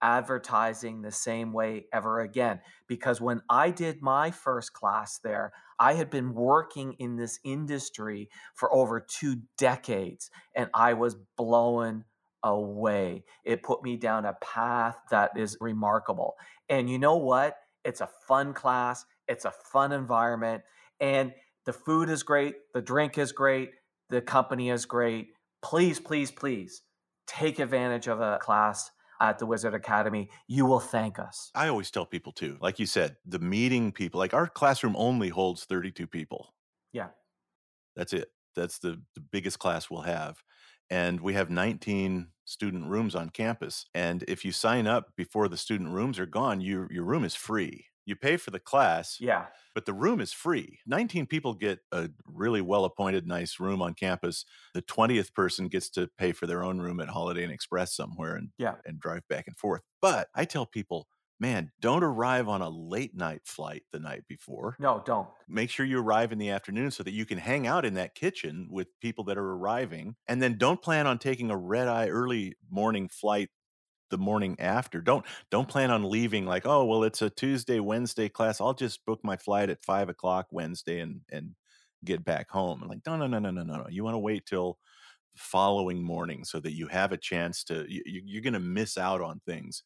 advertising 0.00 1.02
the 1.02 1.12
same 1.12 1.52
way 1.52 1.84
ever 1.92 2.18
again 2.20 2.58
because 2.88 3.20
when 3.20 3.40
i 3.48 3.70
did 3.70 4.02
my 4.02 4.32
first 4.32 4.72
class 4.72 5.20
there 5.22 5.52
i 5.78 5.92
had 5.92 6.10
been 6.10 6.34
working 6.34 6.94
in 6.98 7.14
this 7.14 7.38
industry 7.44 8.28
for 8.54 8.74
over 8.74 8.98
two 8.98 9.36
decades 9.56 10.28
and 10.56 10.68
i 10.74 10.92
was 10.92 11.14
blown 11.36 12.04
away. 12.42 13.24
It 13.44 13.62
put 13.62 13.82
me 13.82 13.96
down 13.96 14.24
a 14.24 14.34
path 14.34 14.96
that 15.10 15.30
is 15.36 15.56
remarkable. 15.60 16.34
And 16.68 16.90
you 16.90 16.98
know 16.98 17.16
what? 17.16 17.56
It's 17.84 18.00
a 18.00 18.08
fun 18.26 18.54
class. 18.54 19.04
It's 19.28 19.44
a 19.44 19.52
fun 19.72 19.92
environment. 19.92 20.62
And 21.00 21.32
the 21.64 21.72
food 21.72 22.08
is 22.08 22.22
great. 22.22 22.56
The 22.74 22.82
drink 22.82 23.18
is 23.18 23.32
great 23.32 23.70
the 24.12 24.20
company 24.20 24.68
is 24.68 24.84
great. 24.84 25.28
Please, 25.62 25.98
please, 25.98 26.30
please 26.30 26.82
take 27.26 27.58
advantage 27.58 28.08
of 28.08 28.20
a 28.20 28.38
class 28.42 28.90
at 29.22 29.38
the 29.38 29.46
Wizard 29.46 29.74
Academy. 29.74 30.28
You 30.48 30.66
will 30.66 30.80
thank 30.80 31.18
us. 31.18 31.50
I 31.54 31.68
always 31.68 31.90
tell 31.90 32.04
people 32.04 32.32
too, 32.32 32.58
like 32.60 32.78
you 32.78 32.84
said, 32.84 33.16
the 33.24 33.38
meeting 33.38 33.90
people, 33.90 34.18
like 34.18 34.34
our 34.34 34.46
classroom 34.46 34.94
only 34.98 35.30
holds 35.30 35.64
32 35.64 36.06
people. 36.06 36.52
Yeah. 36.92 37.08
That's 37.96 38.12
it. 38.12 38.28
That's 38.54 38.78
the, 38.78 39.00
the 39.14 39.22
biggest 39.22 39.58
class 39.58 39.88
we'll 39.88 40.02
have. 40.02 40.42
And 40.90 41.18
we 41.20 41.32
have 41.32 41.48
19 41.48 42.28
student 42.44 42.90
rooms 42.90 43.14
on 43.14 43.30
campus. 43.30 43.86
And 43.94 44.24
if 44.28 44.44
you 44.44 44.52
sign 44.52 44.86
up 44.86 45.12
before 45.16 45.48
the 45.48 45.56
student 45.56 45.88
rooms 45.88 46.18
are 46.18 46.26
gone, 46.26 46.60
your, 46.60 46.92
your 46.92 47.04
room 47.04 47.24
is 47.24 47.34
free. 47.34 47.86
You 48.04 48.16
pay 48.16 48.36
for 48.36 48.50
the 48.50 48.58
class, 48.60 49.18
Yeah. 49.20 49.46
but 49.74 49.86
the 49.86 49.92
room 49.92 50.20
is 50.20 50.32
free. 50.32 50.80
19 50.86 51.26
people 51.26 51.54
get 51.54 51.80
a 51.92 52.10
really 52.26 52.60
well 52.60 52.84
appointed, 52.84 53.26
nice 53.26 53.60
room 53.60 53.80
on 53.80 53.94
campus. 53.94 54.44
The 54.74 54.82
20th 54.82 55.34
person 55.34 55.68
gets 55.68 55.88
to 55.90 56.08
pay 56.18 56.32
for 56.32 56.46
their 56.46 56.62
own 56.64 56.78
room 56.80 57.00
at 57.00 57.08
Holiday 57.10 57.44
Inn 57.44 57.50
Express 57.50 57.94
somewhere 57.94 58.34
and, 58.34 58.50
Yeah. 58.58 58.76
and 58.84 58.98
drive 59.00 59.26
back 59.28 59.46
and 59.46 59.56
forth. 59.56 59.82
But 60.00 60.28
I 60.34 60.44
tell 60.44 60.66
people, 60.66 61.06
man, 61.38 61.72
don't 61.80 62.04
arrive 62.04 62.48
on 62.48 62.60
a 62.62 62.68
late 62.68 63.16
night 63.16 63.42
flight 63.44 63.82
the 63.92 63.98
night 63.98 64.22
before. 64.28 64.76
No, 64.78 65.02
don't. 65.04 65.28
Make 65.48 65.70
sure 65.70 65.84
you 65.86 66.00
arrive 66.00 66.30
in 66.32 66.38
the 66.38 66.50
afternoon 66.50 66.90
so 66.90 67.02
that 67.02 67.12
you 67.12 67.24
can 67.26 67.38
hang 67.38 67.66
out 67.66 67.84
in 67.84 67.94
that 67.94 68.14
kitchen 68.14 68.68
with 68.70 68.88
people 69.00 69.24
that 69.24 69.38
are 69.38 69.52
arriving. 69.54 70.14
And 70.28 70.40
then 70.42 70.56
don't 70.58 70.82
plan 70.82 71.06
on 71.06 71.18
taking 71.18 71.50
a 71.50 71.56
red 71.56 71.88
eye 71.88 72.08
early 72.08 72.54
morning 72.70 73.08
flight 73.08 73.48
the 74.12 74.18
morning 74.18 74.54
after. 74.60 75.00
Don't 75.00 75.26
don't 75.50 75.66
plan 75.68 75.90
on 75.90 76.08
leaving 76.08 76.46
like, 76.46 76.64
oh 76.66 76.84
well, 76.84 77.02
it's 77.02 77.22
a 77.22 77.30
Tuesday, 77.30 77.80
Wednesday 77.80 78.28
class. 78.28 78.60
I'll 78.60 78.74
just 78.74 79.04
book 79.04 79.18
my 79.24 79.36
flight 79.36 79.70
at 79.70 79.82
five 79.84 80.08
o'clock 80.08 80.46
Wednesday 80.52 81.00
and 81.00 81.22
and 81.32 81.56
get 82.04 82.24
back 82.24 82.48
home. 82.50 82.82
And 82.82 82.90
like, 82.90 83.00
no, 83.06 83.16
no, 83.16 83.26
no, 83.26 83.40
no, 83.40 83.50
no, 83.50 83.64
no, 83.64 83.76
no. 83.78 83.86
You 83.88 84.04
want 84.04 84.14
to 84.14 84.18
wait 84.20 84.46
till 84.46 84.78
the 85.34 85.40
following 85.40 86.02
morning 86.02 86.44
so 86.44 86.60
that 86.60 86.74
you 86.74 86.86
have 86.88 87.10
a 87.12 87.16
chance 87.16 87.64
to. 87.64 87.84
You, 87.88 88.02
you- 88.06 88.22
you're 88.24 88.42
going 88.42 88.52
to 88.52 88.60
miss 88.60 88.96
out 88.98 89.20
on 89.20 89.40
things 89.46 89.82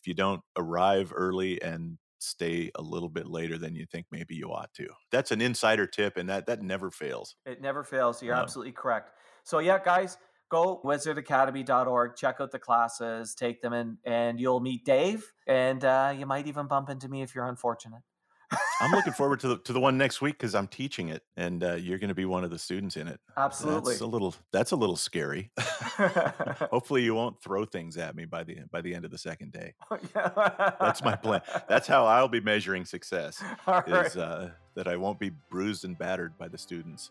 if 0.00 0.06
you 0.06 0.14
don't 0.14 0.40
arrive 0.56 1.12
early 1.14 1.60
and 1.62 1.98
stay 2.20 2.70
a 2.76 2.80
little 2.82 3.08
bit 3.08 3.26
later 3.26 3.58
than 3.58 3.74
you 3.74 3.84
think 3.90 4.06
maybe 4.10 4.34
you 4.34 4.50
ought 4.50 4.72
to. 4.74 4.86
That's 5.10 5.30
an 5.30 5.40
insider 5.42 5.86
tip, 5.86 6.16
and 6.16 6.28
that 6.30 6.46
that 6.46 6.62
never 6.62 6.90
fails. 6.90 7.34
It 7.44 7.60
never 7.60 7.82
fails. 7.84 8.22
You're 8.22 8.34
No. 8.36 8.40
absolutely 8.42 8.72
correct. 8.72 9.10
So 9.42 9.58
yeah, 9.58 9.78
guys, 9.82 10.16
go 10.54 10.80
wizardacademy.org, 10.84 12.14
check 12.14 12.36
out 12.40 12.52
the 12.52 12.58
classes, 12.58 13.34
take 13.34 13.60
them 13.60 13.72
in, 13.72 13.98
and 14.04 14.38
you'll 14.38 14.60
meet 14.60 14.84
Dave, 14.84 15.32
and 15.48 15.84
uh, 15.84 16.14
you 16.16 16.26
might 16.26 16.46
even 16.46 16.66
bump 16.66 16.88
into 16.90 17.08
me 17.08 17.22
if 17.22 17.34
you're 17.34 17.46
unfortunate. 17.46 18.02
I'm 18.80 18.92
looking 18.92 19.14
forward 19.14 19.40
to 19.40 19.48
the 19.48 19.58
to 19.58 19.72
the 19.72 19.80
one 19.80 19.98
next 19.98 20.20
week 20.20 20.38
because 20.38 20.54
I'm 20.54 20.68
teaching 20.68 21.08
it, 21.08 21.22
and 21.36 21.64
uh, 21.64 21.74
you're 21.74 21.98
going 21.98 22.08
to 22.08 22.14
be 22.14 22.26
one 22.26 22.44
of 22.44 22.50
the 22.50 22.58
students 22.58 22.96
in 22.96 23.08
it. 23.08 23.18
Absolutely. 23.36 23.94
That's 23.94 24.02
a 24.02 24.06
little 24.06 24.34
that's 24.52 24.70
a 24.70 24.76
little 24.76 24.94
scary. 24.94 25.50
Hopefully, 25.58 27.02
you 27.02 27.16
won't 27.16 27.42
throw 27.42 27.64
things 27.64 27.96
at 27.96 28.14
me 28.14 28.24
by 28.24 28.44
the 28.44 28.58
by 28.70 28.80
the 28.80 28.94
end 28.94 29.04
of 29.04 29.10
the 29.10 29.18
second 29.18 29.50
day. 29.52 29.74
That's 30.14 31.02
my 31.02 31.16
plan. 31.16 31.40
That's 31.68 31.88
how 31.88 32.04
I'll 32.04 32.28
be 32.28 32.40
measuring 32.40 32.84
success. 32.84 33.42
All 33.66 33.80
Is 33.80 33.92
right. 33.92 34.16
uh, 34.16 34.48
that 34.74 34.86
I 34.86 34.96
won't 34.96 35.18
be 35.18 35.30
bruised 35.50 35.84
and 35.84 35.98
battered 35.98 36.36
by 36.38 36.46
the 36.46 36.58
students. 36.58 37.10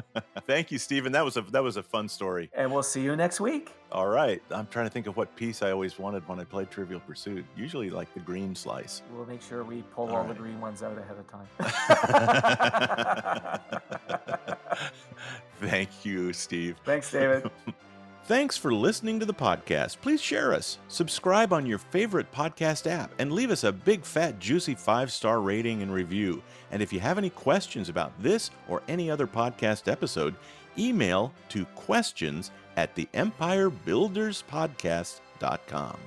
Thank 0.46 0.70
you, 0.70 0.78
Stephen. 0.78 1.12
That 1.12 1.24
was 1.24 1.36
a 1.36 1.42
that 1.42 1.62
was 1.62 1.76
a 1.76 1.82
fun 1.82 2.08
story. 2.08 2.50
and 2.54 2.72
we'll 2.72 2.82
see 2.82 3.02
you 3.02 3.14
next 3.16 3.40
week. 3.40 3.72
All 3.90 4.08
right, 4.08 4.42
I'm 4.50 4.66
trying 4.68 4.86
to 4.86 4.90
think 4.90 5.06
of 5.06 5.16
what 5.16 5.34
piece 5.36 5.62
I 5.62 5.70
always 5.70 5.98
wanted 5.98 6.26
when 6.26 6.40
I 6.40 6.44
played 6.44 6.70
Trivial 6.70 7.00
Pursuit. 7.00 7.44
Usually, 7.56 7.90
like 7.90 8.12
the 8.14 8.20
green 8.20 8.54
slice. 8.54 9.02
We'll 9.14 9.26
make 9.26 9.42
sure 9.42 9.64
we 9.64 9.82
pull 9.94 10.08
All 10.08 10.16
all, 10.16 10.24
the 10.24 10.34
green 10.34 10.58
ones 10.60 10.82
out 10.82 10.96
ahead 10.96 11.18
of 11.18 11.26
time. 11.28 11.46
Thank 15.60 15.90
you, 16.04 16.32
Steve. 16.32 16.76
Thanks, 16.84 17.10
David. 17.10 17.50
Thanks 18.24 18.56
for 18.56 18.72
listening 18.72 19.18
to 19.18 19.26
the 19.26 19.34
podcast. 19.34 20.00
Please 20.00 20.22
share 20.22 20.54
us, 20.54 20.78
subscribe 20.86 21.52
on 21.52 21.66
your 21.66 21.78
favorite 21.78 22.30
podcast 22.32 22.88
app, 22.88 23.12
and 23.18 23.32
leave 23.32 23.50
us 23.50 23.64
a 23.64 23.72
big, 23.72 24.04
fat, 24.04 24.38
juicy 24.38 24.76
five 24.76 25.10
star 25.10 25.40
rating 25.40 25.82
and 25.82 25.92
review. 25.92 26.40
And 26.70 26.80
if 26.80 26.92
you 26.92 27.00
have 27.00 27.18
any 27.18 27.30
questions 27.30 27.88
about 27.88 28.12
this 28.22 28.52
or 28.68 28.80
any 28.86 29.10
other 29.10 29.26
podcast 29.26 29.90
episode, 29.90 30.36
email 30.78 31.32
to 31.48 31.64
questions 31.74 32.52
at 32.76 32.94
the 32.94 33.08
empirebuilderspodcast.com. 33.12 35.98